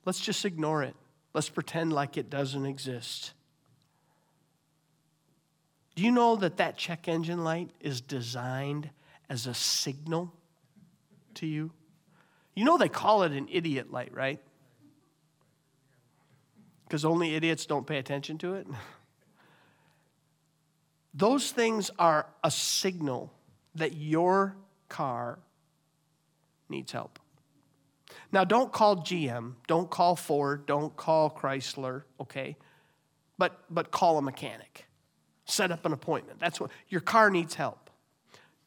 Let's 0.06 0.20
just 0.20 0.44
ignore 0.44 0.84
it. 0.84 0.96
Let's 1.34 1.50
pretend 1.50 1.94
like 1.94 2.18
it 2.18 2.30
doesn't 2.30 2.66
exist. 2.66 3.34
Do 5.96 6.04
you 6.04 6.12
know 6.12 6.36
that 6.38 6.58
that 6.58 6.78
check 6.78 7.08
engine 7.08 7.44
light 7.44 7.70
is 7.80 8.02
designed 8.02 8.90
as 9.30 9.46
a 9.46 9.54
signal 9.54 10.34
to 11.36 11.46
you? 11.46 11.72
You 12.56 12.66
know 12.66 12.78
they 12.78 12.90
call 12.90 13.24
it 13.24 13.32
an 13.32 13.48
idiot 13.52 13.92
light, 13.92 14.14
right? 14.14 14.40
Because 16.86 17.06
only 17.06 17.36
idiots 17.36 17.66
don't 17.66 17.86
pay 17.86 17.98
attention 17.98 18.38
to 18.40 18.56
it. 18.56 18.68
Those 21.14 21.52
things 21.52 21.92
are 22.00 22.28
a 22.44 22.50
signal 22.50 23.32
that 23.76 23.96
your 23.96 24.56
car 24.90 25.40
needs 26.70 26.92
help. 26.92 27.20
Now, 28.32 28.44
don't 28.44 28.72
call 28.72 28.98
GM, 28.98 29.54
don't 29.68 29.90
call 29.90 30.16
Ford, 30.16 30.66
don't 30.66 30.96
call 30.96 31.30
Chrysler, 31.30 32.04
okay? 32.20 32.56
But, 33.38 33.64
but 33.70 33.92
call 33.92 34.18
a 34.18 34.22
mechanic 34.22 34.88
set 35.46 35.72
up 35.72 35.86
an 35.86 35.94
appointment. 35.94 36.40
That's 36.40 36.60
what 36.60 36.72
your 36.90 37.02
car 37.02 37.30
needs 37.30 37.56
help. 37.56 37.90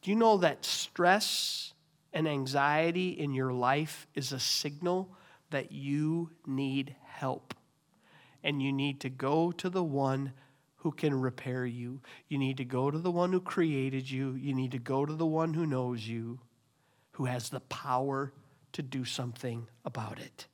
Do 0.01 0.11
you 0.11 0.15
know 0.15 0.37
that 0.37 0.63
stress 0.63 1.73
and 2.13 2.27
anxiety 2.27 3.09
in 3.09 3.33
your 3.33 3.51
life 3.51 4.07
is 4.13 4.31
a 4.31 4.39
signal 4.39 5.09
that 5.49 5.71
you 5.71 6.31
need 6.45 6.95
help? 7.05 7.53
And 8.43 8.61
you 8.61 8.71
need 8.71 9.01
to 9.01 9.09
go 9.09 9.51
to 9.53 9.69
the 9.69 9.83
one 9.83 10.33
who 10.77 10.91
can 10.91 11.19
repair 11.19 11.65
you. 11.65 12.01
You 12.29 12.37
need 12.37 12.57
to 12.57 12.65
go 12.65 12.91
to 12.91 12.97
the 12.97 13.11
one 13.11 13.33
who 13.33 13.41
created 13.41 14.09
you. 14.09 14.35
You 14.35 14.53
need 14.53 14.71
to 14.71 14.79
go 14.79 15.05
to 15.05 15.13
the 15.13 15.25
one 15.25 15.53
who 15.53 15.65
knows 15.65 16.07
you, 16.07 16.39
who 17.13 17.25
has 17.25 17.49
the 17.49 17.59
power 17.61 18.31
to 18.73 18.81
do 18.81 19.03
something 19.03 19.67
about 19.83 20.19
it, 20.19 20.47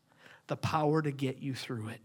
the 0.47 0.55
power 0.55 1.01
to 1.01 1.11
get 1.11 1.39
you 1.39 1.53
through 1.53 1.89
it. 1.89 1.99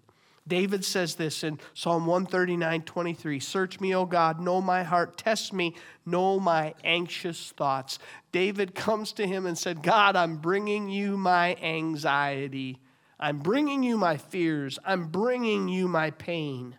David 0.49 0.85
says 0.85 1.15
this 1.15 1.45
in 1.45 1.61
Psalm 1.75 2.07
139 2.07 2.83
23 2.83 3.41
Search 3.41 3.81
me, 3.81 3.95
O 3.95 4.07
God, 4.07 4.41
know 4.41 4.61
my 4.61 4.83
heart, 4.83 5.17
test 5.17 5.53
me, 5.53 5.77
know 6.07 6.41
my 6.41 6.75
anxious 6.83 7.53
thoughts. 7.57 7.99
David 8.33 8.75
comes 8.75 9.13
to 9.13 9.27
him 9.27 9.47
and 9.47 9.57
said, 9.57 9.83
God, 9.83 10.17
I'm 10.17 10.37
bringing 10.37 10.89
you 10.89 11.17
my 11.17 11.55
anxiety. 11.57 12.81
I'm 13.21 13.39
bringing 13.39 13.83
you 13.83 13.99
my 13.99 14.17
fears. 14.17 14.79
I'm 14.85 15.09
bringing 15.09 15.69
you 15.69 15.89
my 15.89 16.11
pain. 16.11 16.77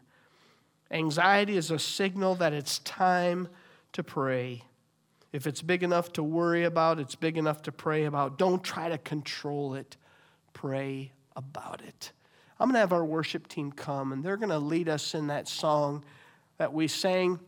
Anxiety 0.92 1.58
is 1.58 1.70
a 1.70 1.78
signal 1.78 2.36
that 2.36 2.54
it's 2.54 2.80
time 2.80 3.48
to 3.94 4.04
pray. 4.04 4.64
If 5.32 5.46
it's 5.46 5.62
big 5.62 5.84
enough 5.84 6.12
to 6.14 6.24
worry 6.24 6.64
about, 6.64 7.00
it's 7.00 7.16
big 7.16 7.38
enough 7.38 7.62
to 7.64 7.72
pray 7.72 8.06
about. 8.06 8.40
Don't 8.40 8.64
try 8.64 8.90
to 8.90 8.98
control 8.98 9.76
it, 9.76 9.98
pray 10.54 11.12
about 11.36 11.82
it. 11.82 12.12
I'm 12.60 12.68
going 12.68 12.74
to 12.74 12.80
have 12.80 12.92
our 12.92 13.06
worship 13.06 13.48
team 13.48 13.72
come, 13.72 14.12
and 14.12 14.24
they're 14.24 14.38
going 14.38 14.50
to 14.50 14.60
lead 14.60 14.90
us 14.90 15.16
in 15.16 15.28
that 15.28 15.48
song 15.48 16.04
that 16.58 16.74
we 16.74 16.88
sang 16.90 17.40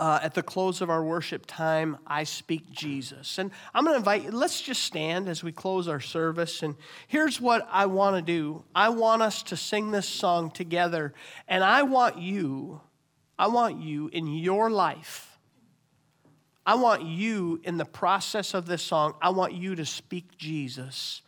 uh, 0.00 0.18
at 0.22 0.32
the 0.34 0.42
close 0.42 0.80
of 0.80 0.88
our 0.88 1.04
worship 1.04 1.44
time, 1.46 1.98
I 2.06 2.24
Speak 2.24 2.70
Jesus. 2.72 3.38
And 3.38 3.50
I'm 3.74 3.84
going 3.84 3.94
to 3.94 3.98
invite 3.98 4.24
you, 4.24 4.30
let's 4.30 4.60
just 4.62 4.82
stand 4.82 5.28
as 5.28 5.44
we 5.44 5.52
close 5.52 5.88
our 5.88 6.00
service. 6.00 6.62
And 6.62 6.74
here's 7.06 7.38
what 7.38 7.68
I 7.70 7.86
want 7.86 8.16
to 8.16 8.22
do 8.22 8.64
I 8.74 8.88
want 8.88 9.22
us 9.22 9.42
to 9.44 9.56
sing 9.56 9.90
this 9.90 10.08
song 10.08 10.50
together, 10.50 11.12
and 11.46 11.62
I 11.62 11.82
want 11.82 12.18
you, 12.18 12.80
I 13.38 13.48
want 13.48 13.80
you 13.80 14.08
in 14.08 14.26
your 14.26 14.70
life. 14.70 15.26
I 16.66 16.74
want 16.74 17.02
you 17.02 17.60
in 17.64 17.78
the 17.78 17.84
process 17.84 18.54
of 18.54 18.66
this 18.66 18.82
song, 18.82 19.14
I 19.20 19.30
want 19.30 19.54
you 19.54 19.74
to 19.76 19.86
speak 19.86 20.36
Jesus 20.36 21.22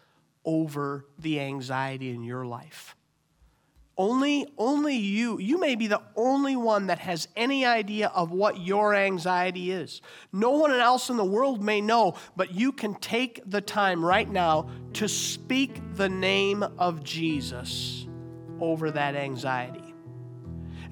over 0.44 1.06
the 1.18 1.40
anxiety 1.40 2.10
in 2.10 2.22
your 2.22 2.44
life. 2.44 2.96
Only, 3.96 4.46
only 4.56 4.96
you, 4.96 5.38
you 5.38 5.60
may 5.60 5.74
be 5.74 5.86
the 5.86 6.00
only 6.16 6.56
one 6.56 6.86
that 6.86 6.98
has 7.00 7.28
any 7.36 7.66
idea 7.66 8.08
of 8.08 8.32
what 8.32 8.58
your 8.58 8.94
anxiety 8.94 9.70
is. 9.70 10.00
No 10.32 10.52
one 10.52 10.72
else 10.72 11.10
in 11.10 11.18
the 11.18 11.24
world 11.24 11.62
may 11.62 11.82
know, 11.82 12.14
but 12.34 12.54
you 12.54 12.72
can 12.72 12.94
take 12.94 13.42
the 13.44 13.60
time 13.60 14.02
right 14.04 14.28
now 14.28 14.70
to 14.94 15.08
speak 15.08 15.80
the 15.94 16.08
name 16.08 16.62
of 16.62 17.04
Jesus 17.04 18.06
over 18.60 18.90
that 18.90 19.14
anxiety. 19.14 19.81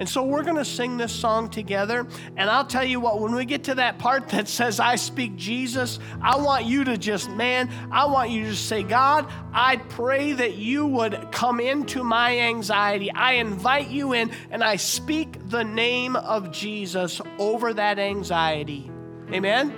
And 0.00 0.08
so 0.08 0.24
we're 0.24 0.42
going 0.42 0.56
to 0.56 0.64
sing 0.64 0.96
this 0.96 1.12
song 1.12 1.50
together. 1.50 2.06
And 2.34 2.48
I'll 2.48 2.64
tell 2.64 2.84
you 2.84 3.00
what, 3.00 3.20
when 3.20 3.34
we 3.34 3.44
get 3.44 3.64
to 3.64 3.74
that 3.74 3.98
part 3.98 4.30
that 4.30 4.48
says, 4.60 4.80
I 4.80 4.96
speak 4.96 5.36
Jesus, 5.36 5.98
I 6.22 6.38
want 6.38 6.64
you 6.64 6.84
to 6.84 6.96
just, 6.96 7.30
man, 7.30 7.70
I 7.92 8.06
want 8.06 8.30
you 8.30 8.46
to 8.46 8.56
say, 8.56 8.82
God, 8.82 9.30
I 9.52 9.76
pray 9.76 10.32
that 10.32 10.56
you 10.56 10.86
would 10.86 11.30
come 11.30 11.60
into 11.60 12.02
my 12.02 12.38
anxiety. 12.38 13.12
I 13.12 13.34
invite 13.34 13.88
you 13.88 14.14
in 14.14 14.30
and 14.50 14.64
I 14.64 14.76
speak 14.76 15.36
the 15.50 15.64
name 15.64 16.16
of 16.16 16.50
Jesus 16.50 17.20
over 17.38 17.74
that 17.74 17.98
anxiety. 17.98 18.90
Amen? 19.30 19.74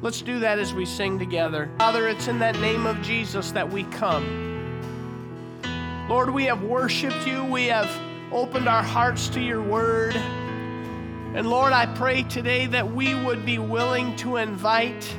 Let's 0.00 0.22
do 0.22 0.40
that 0.40 0.58
as 0.58 0.72
we 0.72 0.86
sing 0.86 1.18
together. 1.18 1.70
Father, 1.76 2.08
it's 2.08 2.26
in 2.26 2.38
that 2.38 2.58
name 2.60 2.86
of 2.86 3.02
Jesus 3.02 3.50
that 3.52 3.70
we 3.70 3.84
come. 3.84 4.46
Lord, 6.08 6.30
we 6.30 6.44
have 6.44 6.62
worshiped 6.62 7.26
you. 7.26 7.44
We 7.44 7.66
have 7.66 7.90
opened 8.32 8.68
our 8.68 8.82
hearts 8.82 9.28
to 9.30 9.40
your 9.40 9.62
word. 9.62 10.16
And 10.16 11.48
Lord, 11.48 11.72
I 11.72 11.86
pray 11.94 12.22
today 12.22 12.66
that 12.66 12.92
we 12.92 13.14
would 13.14 13.44
be 13.44 13.58
willing 13.58 14.16
to 14.16 14.36
invite 14.36 15.16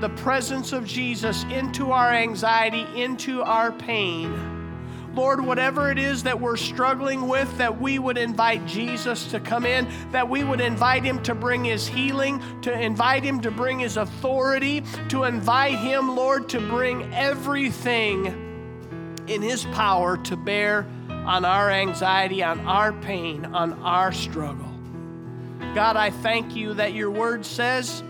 the 0.00 0.08
presence 0.10 0.72
of 0.72 0.86
Jesus 0.86 1.44
into 1.44 1.90
our 1.90 2.12
anxiety, 2.12 2.86
into 2.94 3.42
our 3.42 3.72
pain. 3.72 4.54
Lord, 5.14 5.40
whatever 5.40 5.90
it 5.90 5.98
is 5.98 6.24
that 6.24 6.38
we're 6.38 6.58
struggling 6.58 7.26
with, 7.26 7.56
that 7.56 7.80
we 7.80 7.98
would 7.98 8.18
invite 8.18 8.66
Jesus 8.66 9.30
to 9.30 9.40
come 9.40 9.64
in, 9.64 9.88
that 10.12 10.28
we 10.28 10.44
would 10.44 10.60
invite 10.60 11.04
him 11.04 11.22
to 11.22 11.34
bring 11.34 11.64
his 11.64 11.88
healing, 11.88 12.42
to 12.60 12.72
invite 12.72 13.24
him 13.24 13.40
to 13.40 13.50
bring 13.50 13.78
his 13.78 13.96
authority, 13.96 14.84
to 15.08 15.24
invite 15.24 15.78
him, 15.78 16.14
Lord, 16.14 16.50
to 16.50 16.60
bring 16.60 17.14
everything 17.14 18.26
in 19.26 19.40
his 19.40 19.64
power 19.64 20.18
to 20.18 20.36
bear 20.36 20.86
on 21.26 21.44
our 21.44 21.70
anxiety, 21.70 22.42
on 22.42 22.60
our 22.60 22.92
pain, 22.92 23.44
on 23.46 23.72
our 23.82 24.12
struggle. 24.12 24.72
God, 25.74 25.96
I 25.96 26.10
thank 26.10 26.54
you 26.54 26.72
that 26.74 26.94
your 26.94 27.10
word 27.10 27.44
says 27.44 28.02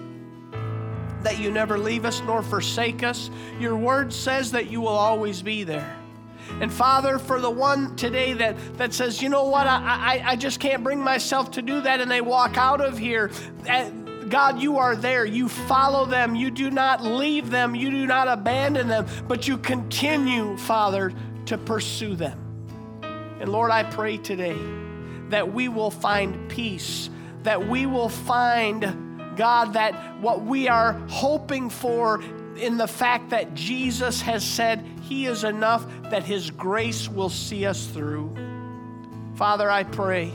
that 1.22 1.40
you 1.40 1.50
never 1.50 1.78
leave 1.78 2.04
us 2.04 2.20
nor 2.20 2.42
forsake 2.42 3.02
us. 3.02 3.30
Your 3.58 3.76
word 3.76 4.12
says 4.12 4.52
that 4.52 4.70
you 4.70 4.80
will 4.82 4.88
always 4.88 5.42
be 5.42 5.64
there. 5.64 5.96
And 6.60 6.72
Father, 6.72 7.18
for 7.18 7.40
the 7.40 7.50
one 7.50 7.96
today 7.96 8.34
that, 8.34 8.56
that 8.76 8.94
says, 8.94 9.20
you 9.20 9.28
know 9.28 9.44
what, 9.44 9.66
I, 9.66 10.20
I, 10.22 10.22
I 10.32 10.36
just 10.36 10.60
can't 10.60 10.84
bring 10.84 11.00
myself 11.00 11.50
to 11.52 11.62
do 11.62 11.80
that, 11.80 12.00
and 12.00 12.10
they 12.10 12.20
walk 12.20 12.56
out 12.56 12.80
of 12.80 12.96
here. 12.96 13.30
Eh, 13.66 13.90
God, 14.28 14.60
you 14.60 14.78
are 14.78 14.94
there. 14.94 15.24
You 15.24 15.48
follow 15.48 16.04
them. 16.04 16.36
You 16.36 16.50
do 16.50 16.70
not 16.70 17.02
leave 17.02 17.50
them. 17.50 17.74
You 17.74 17.90
do 17.90 18.06
not 18.06 18.28
abandon 18.28 18.88
them, 18.88 19.06
but 19.26 19.48
you 19.48 19.58
continue, 19.58 20.56
Father, 20.58 21.12
to 21.46 21.58
pursue 21.58 22.14
them. 22.14 22.45
And 23.40 23.50
Lord, 23.50 23.70
I 23.70 23.82
pray 23.82 24.16
today 24.16 24.58
that 25.28 25.52
we 25.52 25.68
will 25.68 25.90
find 25.90 26.48
peace, 26.48 27.10
that 27.42 27.68
we 27.68 27.86
will 27.86 28.08
find, 28.08 29.36
God, 29.36 29.74
that 29.74 30.20
what 30.20 30.42
we 30.42 30.68
are 30.68 30.92
hoping 31.08 31.68
for 31.70 32.22
in 32.56 32.78
the 32.78 32.88
fact 32.88 33.30
that 33.30 33.54
Jesus 33.54 34.20
has 34.22 34.44
said 34.44 34.84
He 35.02 35.26
is 35.26 35.44
enough, 35.44 35.86
that 36.10 36.24
His 36.24 36.50
grace 36.50 37.08
will 37.08 37.28
see 37.28 37.66
us 37.66 37.86
through. 37.86 38.34
Father, 39.34 39.70
I 39.70 39.84
pray. 39.84 40.32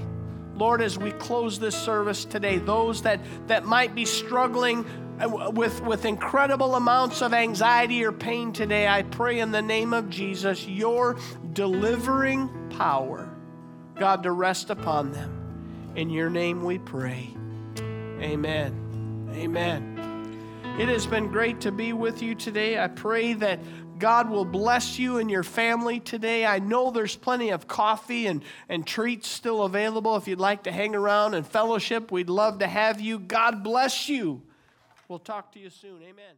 Lord, 0.55 0.81
as 0.81 0.97
we 0.97 1.11
close 1.11 1.57
this 1.57 1.75
service 1.75 2.23
today, 2.23 2.59
those 2.59 3.01
that, 3.01 3.19
that 3.47 3.65
might 3.65 3.95
be 3.95 4.05
struggling 4.05 4.85
with, 5.27 5.81
with 5.81 6.05
incredible 6.05 6.75
amounts 6.75 7.21
of 7.21 7.33
anxiety 7.33 8.03
or 8.03 8.11
pain 8.11 8.53
today, 8.53 8.87
I 8.87 9.03
pray 9.03 9.39
in 9.39 9.51
the 9.51 9.61
name 9.61 9.93
of 9.93 10.09
Jesus, 10.09 10.67
your 10.67 11.17
delivering 11.53 12.49
power, 12.71 13.29
God, 13.95 14.23
to 14.23 14.31
rest 14.31 14.69
upon 14.69 15.11
them. 15.11 15.93
In 15.95 16.09
your 16.09 16.29
name 16.29 16.63
we 16.63 16.79
pray. 16.79 17.29
Amen. 17.77 19.29
Amen. 19.33 19.97
It 20.79 20.87
has 20.87 21.05
been 21.05 21.27
great 21.27 21.61
to 21.61 21.71
be 21.71 21.93
with 21.93 22.21
you 22.21 22.33
today. 22.33 22.79
I 22.79 22.87
pray 22.87 23.33
that 23.33 23.59
God 23.99 24.29
will 24.29 24.45
bless 24.45 24.97
you 24.97 25.17
and 25.17 25.29
your 25.29 25.43
family 25.43 25.99
today. 25.99 26.45
I 26.45 26.59
know 26.59 26.89
there's 26.89 27.15
plenty 27.15 27.51
of 27.51 27.67
coffee 27.67 28.25
and, 28.25 28.43
and 28.67 28.85
treats 28.87 29.27
still 29.27 29.63
available. 29.63 30.15
If 30.15 30.27
you'd 30.27 30.39
like 30.39 30.63
to 30.63 30.71
hang 30.71 30.95
around 30.95 31.35
and 31.35 31.45
fellowship, 31.45 32.11
we'd 32.11 32.29
love 32.29 32.59
to 32.59 32.67
have 32.67 32.99
you. 32.99 33.19
God 33.19 33.63
bless 33.63 34.09
you. 34.09 34.41
We'll 35.07 35.19
talk 35.19 35.51
to 35.51 35.59
you 35.59 35.69
soon. 35.69 36.01
Amen. 36.01 36.35